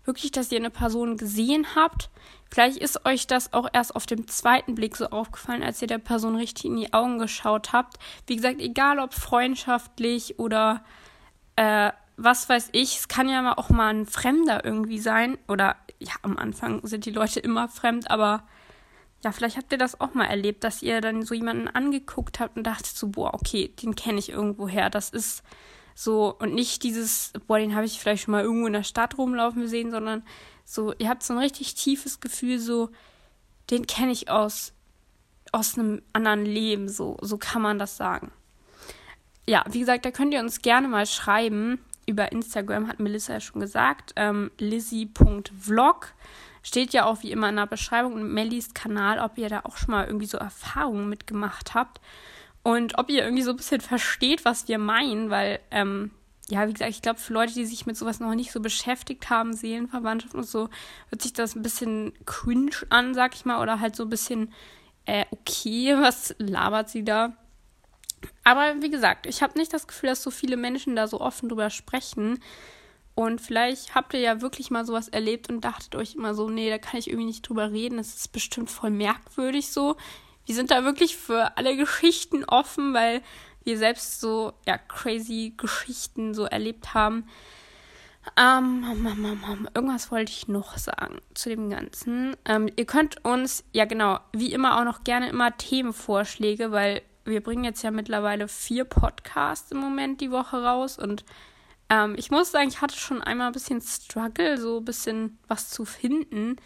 wirklich, 0.08 0.32
dass 0.32 0.52
ihr 0.52 0.58
eine 0.58 0.70
Person 0.70 1.18
gesehen 1.18 1.68
habt. 1.76 2.10
Vielleicht 2.50 2.78
ist 2.78 3.06
euch 3.06 3.28
das 3.28 3.54
auch 3.54 3.68
erst 3.72 3.96
auf 3.96 4.06
dem 4.06 4.28
zweiten 4.28 4.74
Blick 4.74 4.96
so 4.96 5.08
aufgefallen, 5.08 5.64
als 5.64 5.82
ihr 5.82 5.88
der 5.88 5.98
Person 5.98 6.36
richtig 6.36 6.66
in 6.66 6.78
die 6.78 6.94
Augen 6.94 7.20
geschaut 7.20 7.74
habt. 7.74 7.98
Wie 8.26 8.38
gesagt, 8.38 8.62
egal 8.62 9.00
ob 9.00 9.14
freundschaftlich 9.14 10.40
oder 10.40 10.84
äh, 11.58 11.92
was 12.16 12.50
weiß 12.50 12.70
ich, 12.72 12.98
es 12.98 13.08
kann 13.08 13.30
ja 13.30 13.58
auch 13.58 13.70
mal 13.70 13.94
ein 13.94 14.06
Fremder 14.06 14.66
irgendwie 14.66 15.00
sein. 15.00 15.38
Oder 15.48 15.76
ja, 16.00 16.14
am 16.24 16.38
Anfang 16.38 16.86
sind 16.88 17.06
die 17.06 17.12
Leute 17.12 17.40
immer 17.40 17.68
fremd, 17.68 18.10
aber 18.10 18.44
ja, 19.24 19.32
vielleicht 19.32 19.58
habt 19.58 19.72
ihr 19.72 19.78
das 19.78 20.00
auch 20.00 20.14
mal 20.14 20.26
erlebt, 20.26 20.64
dass 20.64 20.82
ihr 20.82 21.02
dann 21.02 21.24
so 21.24 21.34
jemanden 21.34 21.68
angeguckt 21.68 22.40
habt 22.40 22.56
und 22.56 22.64
dachtet 22.64 22.96
so, 22.96 23.10
boah, 23.10 23.34
okay, 23.34 23.74
den 23.82 23.96
kenne 23.96 24.20
ich 24.20 24.30
irgendwo 24.30 24.68
her. 24.68 24.90
Das 24.90 25.10
ist 25.10 25.44
so, 26.00 26.36
und 26.38 26.54
nicht 26.54 26.84
dieses, 26.84 27.34
boah, 27.48 27.58
den 27.58 27.74
habe 27.74 27.88
ich 27.88 28.00
vielleicht 28.00 28.26
schon 28.26 28.34
mal 28.34 28.44
irgendwo 28.44 28.68
in 28.68 28.74
der 28.74 28.84
Stadt 28.84 29.18
rumlaufen 29.18 29.68
sehen, 29.68 29.90
sondern 29.90 30.22
so, 30.64 30.94
ihr 31.00 31.10
habt 31.10 31.24
so 31.24 31.34
ein 31.34 31.40
richtig 31.40 31.74
tiefes 31.74 32.20
Gefühl, 32.20 32.60
so, 32.60 32.92
den 33.72 33.88
kenne 33.88 34.12
ich 34.12 34.30
aus, 34.30 34.74
aus 35.52 35.76
einem 35.76 36.04
anderen 36.14 36.46
Leben, 36.46 36.88
so, 36.88 37.18
so 37.24 37.40
kann 37.40 37.64
man 37.64 37.80
das 37.80 37.98
sagen. 37.98 38.32
Ja, 39.48 39.66
wie 39.72 39.80
gesagt, 39.80 40.06
da 40.06 40.12
könnt 40.12 40.36
ihr 40.36 40.40
uns 40.40 40.62
gerne 40.62 40.88
mal 40.88 41.08
schreiben. 41.08 41.80
Über 42.06 42.32
Instagram 42.32 42.88
hat 42.88 43.00
Melissa 43.00 43.34
ja 43.34 43.40
schon 43.40 43.60
gesagt, 43.60 44.14
ähm, 44.18 44.52
lizzy.vlog. 44.60 46.14
Steht 46.62 46.94
ja 46.94 47.06
auch 47.06 47.24
wie 47.24 47.32
immer 47.32 47.50
in 47.50 47.56
der 47.56 47.66
Beschreibung 47.66 48.14
und 48.14 48.32
Mellies 48.32 48.76
Kanal, 48.76 49.18
ob 49.18 49.40
ihr 49.40 49.50
da 49.50 49.62
auch 49.64 49.78
schon 49.78 49.96
mal 49.96 50.06
irgendwie 50.06 50.28
so 50.28 50.38
Erfahrungen 50.38 51.10
mitgemacht 51.10 51.74
habt. 51.74 52.02
Und 52.68 52.98
ob 52.98 53.10
ihr 53.10 53.24
irgendwie 53.24 53.44
so 53.44 53.52
ein 53.52 53.56
bisschen 53.56 53.80
versteht, 53.80 54.44
was 54.44 54.68
wir 54.68 54.78
meinen, 54.78 55.30
weil, 55.30 55.62
ähm, 55.72 56.12
ja, 56.50 56.68
wie 56.68 56.74
gesagt, 56.74 56.92
ich 56.92 57.02
glaube, 57.02 57.18
für 57.18 57.32
Leute, 57.32 57.54
die 57.54 57.66
sich 57.66 57.86
mit 57.86 57.96
sowas 57.96 58.20
noch 58.20 58.36
nicht 58.36 58.52
so 58.52 58.60
beschäftigt 58.60 59.30
haben, 59.30 59.54
Seelenverwandtschaft 59.54 60.36
und 60.36 60.44
so, 60.44 60.68
hört 61.10 61.22
sich 61.22 61.32
das 61.32 61.56
ein 61.56 61.62
bisschen 61.62 62.12
cringe 62.26 62.76
an, 62.90 63.14
sag 63.14 63.36
ich 63.36 63.46
mal, 63.46 63.62
oder 63.62 63.80
halt 63.80 63.96
so 63.96 64.04
ein 64.04 64.10
bisschen, 64.10 64.52
äh, 65.06 65.24
okay, 65.32 65.96
was 66.02 66.36
labert 66.40 66.90
sie 66.90 67.06
da? 67.06 67.38
Aber 68.44 68.82
wie 68.82 68.90
gesagt, 68.90 69.28
ich 69.28 69.42
habe 69.42 69.58
nicht 69.58 69.72
das 69.72 69.88
Gefühl, 69.88 70.10
dass 70.10 70.22
so 70.22 70.30
viele 70.30 70.58
Menschen 70.58 70.98
da 70.98 71.08
so 71.08 71.22
offen 71.22 71.48
drüber 71.48 71.70
sprechen. 71.70 72.44
Und 73.16 73.40
vielleicht 73.40 73.96
habt 73.96 74.14
ihr 74.14 74.20
ja 74.20 74.42
wirklich 74.42 74.72
mal 74.72 74.86
sowas 74.86 75.08
erlebt 75.08 75.48
und 75.50 75.62
dachtet 75.62 75.96
euch 75.96 76.16
immer 76.16 76.36
so, 76.36 76.50
nee, 76.50 76.70
da 76.70 76.80
kann 76.80 77.00
ich 77.00 77.08
irgendwie 77.08 77.28
nicht 77.28 77.48
drüber 77.48 77.72
reden. 77.72 77.96
Das 77.96 78.14
ist 78.14 78.34
bestimmt 78.34 78.70
voll 78.70 78.90
merkwürdig 78.90 79.72
so 79.72 79.96
wir 80.48 80.56
sind 80.56 80.72
da 80.72 80.84
wirklich 80.84 81.18
für 81.18 81.58
alle 81.58 81.76
Geschichten 81.76 82.46
offen, 82.46 82.94
weil 82.94 83.22
wir 83.64 83.78
selbst 83.78 84.22
so 84.22 84.54
ja 84.66 84.78
crazy 84.78 85.54
Geschichten 85.58 86.34
so 86.34 86.46
erlebt 86.46 86.94
haben. 86.94 87.28
Ähm, 88.36 88.84
irgendwas 89.74 90.12
wollte 90.12 90.32
ich 90.32 90.48
noch 90.48 90.78
sagen 90.78 91.20
zu 91.34 91.50
dem 91.50 91.70
Ganzen. 91.70 92.36
Ähm, 92.46 92.70
ihr 92.76 92.86
könnt 92.86 93.24
uns, 93.24 93.64
ja 93.74 93.86
genau, 93.86 94.20
wie 94.34 94.52
immer 94.52 94.80
auch 94.80 94.84
noch 94.86 95.04
gerne 95.04 95.30
immer 95.30 95.56
Themenvorschläge, 95.56 96.72
weil 96.72 97.02
wir 97.26 97.42
bringen 97.42 97.64
jetzt 97.64 97.84
ja 97.84 97.92
mittlerweile 97.92 98.48
vier 98.48 98.86
Podcasts 98.86 99.72
im 99.72 99.80
Moment 99.80 100.22
die 100.22 100.32
Woche 100.32 100.64
raus 100.64 100.98
und 100.98 101.26
ähm, 101.90 102.16
ich 102.18 102.32
muss 102.32 102.52
sagen, 102.52 102.68
ich 102.68 102.82
hatte 102.82 102.98
schon 102.98 103.22
einmal 103.22 103.48
ein 103.48 103.54
bisschen 103.54 103.82
Struggle, 103.82 104.58
so 104.58 104.80
ein 104.80 104.86
bisschen 104.86 105.40
was 105.48 105.70
zu 105.70 105.86
finden. 105.86 106.58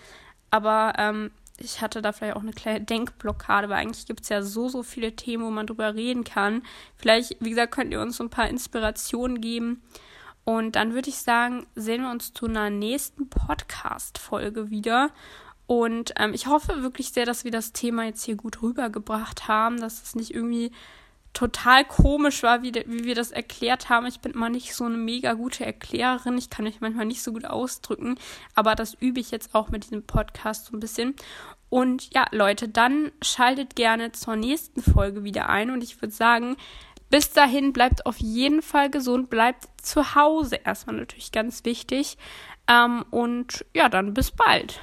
Aber 0.50 0.94
ähm, 0.98 1.32
ich 1.64 1.82
hatte 1.82 2.02
da 2.02 2.12
vielleicht 2.12 2.36
auch 2.36 2.42
eine 2.42 2.54
kleine 2.54 2.82
Denkblockade, 2.82 3.70
weil 3.70 3.78
eigentlich 3.78 4.06
gibt 4.06 4.22
es 4.22 4.30
ja 4.30 4.42
so, 4.42 4.70
so 4.70 4.84
viele 4.84 5.16
Themen, 5.16 5.44
wo 5.44 5.52
man 5.52 5.68
drüber 5.68 5.96
reden 5.96 6.24
kann. 6.24 6.64
Vielleicht, 6.96 7.38
wie 7.40 7.50
gesagt, 7.50 7.74
könnt 7.74 7.92
ihr 7.92 8.02
uns 8.02 8.18
so 8.18 8.24
ein 8.24 8.30
paar 8.30 8.50
Inspirationen 8.50 9.42
geben. 9.42 9.82
Und 10.44 10.76
dann 10.76 10.94
würde 10.94 11.10
ich 11.10 11.18
sagen, 11.18 11.68
sehen 11.76 12.02
wir 12.02 12.12
uns 12.12 12.34
zu 12.34 12.48
einer 12.48 12.70
nächsten 12.70 13.30
Podcast-Folge 13.30 14.70
wieder. 14.70 15.12
Und 15.68 16.14
ähm, 16.18 16.34
ich 16.34 16.48
hoffe 16.48 16.82
wirklich 16.82 17.12
sehr, 17.12 17.26
dass 17.26 17.44
wir 17.44 17.52
das 17.52 17.72
Thema 17.72 18.06
jetzt 18.06 18.24
hier 18.24 18.36
gut 18.36 18.62
rübergebracht 18.62 19.48
haben, 19.48 19.80
dass 19.80 20.02
es 20.02 20.16
nicht 20.16 20.34
irgendwie 20.34 20.72
total 21.34 21.86
komisch 21.86 22.44
war, 22.44 22.62
wie, 22.62 22.72
de, 22.72 22.86
wie 22.88 23.06
wir 23.06 23.16
das 23.16 23.32
erklärt 23.32 23.90
haben. 23.90 24.06
Ich 24.06 24.20
bin 24.20 24.34
immer 24.34 24.50
nicht 24.50 24.76
so 24.76 24.86
eine 24.86 24.98
mega 24.98 25.34
gute 25.34 25.66
Erklärerin. 25.66 26.38
Ich 26.38 26.50
kann 26.50 26.66
mich 26.66 26.82
manchmal 26.82 27.06
nicht 27.06 27.24
so 27.24 27.32
gut 27.32 27.46
ausdrücken. 27.46 28.16
Aber 28.56 28.76
das 28.76 28.94
übe 28.96 29.20
ich 29.20 29.32
jetzt 29.32 29.56
auch 29.56 29.70
mit 29.70 29.86
diesem 29.86 30.04
Podcast 30.04 30.68
so 30.68 30.76
ein 30.76 30.80
bisschen. 30.80 31.16
Und 31.70 32.14
ja, 32.14 32.26
Leute, 32.32 32.68
dann 32.68 33.12
schaltet 33.22 33.76
gerne 33.76 34.12
zur 34.12 34.36
nächsten 34.36 34.82
Folge 34.82 35.24
wieder 35.24 35.48
ein. 35.48 35.72
Und 35.72 35.84
ich 35.84 36.02
würde 36.02 36.14
sagen, 36.14 36.58
bis 37.10 37.32
dahin 37.32 37.74
bleibt 37.74 38.06
auf 38.06 38.18
jeden 38.18 38.62
Fall 38.62 38.90
gesund, 38.90 39.30
bleibt 39.30 39.68
zu 39.82 40.16
Hause. 40.16 40.58
Erstmal 40.64 40.98
natürlich 40.98 41.32
ganz 41.32 41.64
wichtig. 41.64 42.18
Ähm, 42.68 43.06
und 43.10 43.66
ja, 43.74 43.90
dann 43.90 44.14
bis 44.14 44.32
bald. 44.32 44.82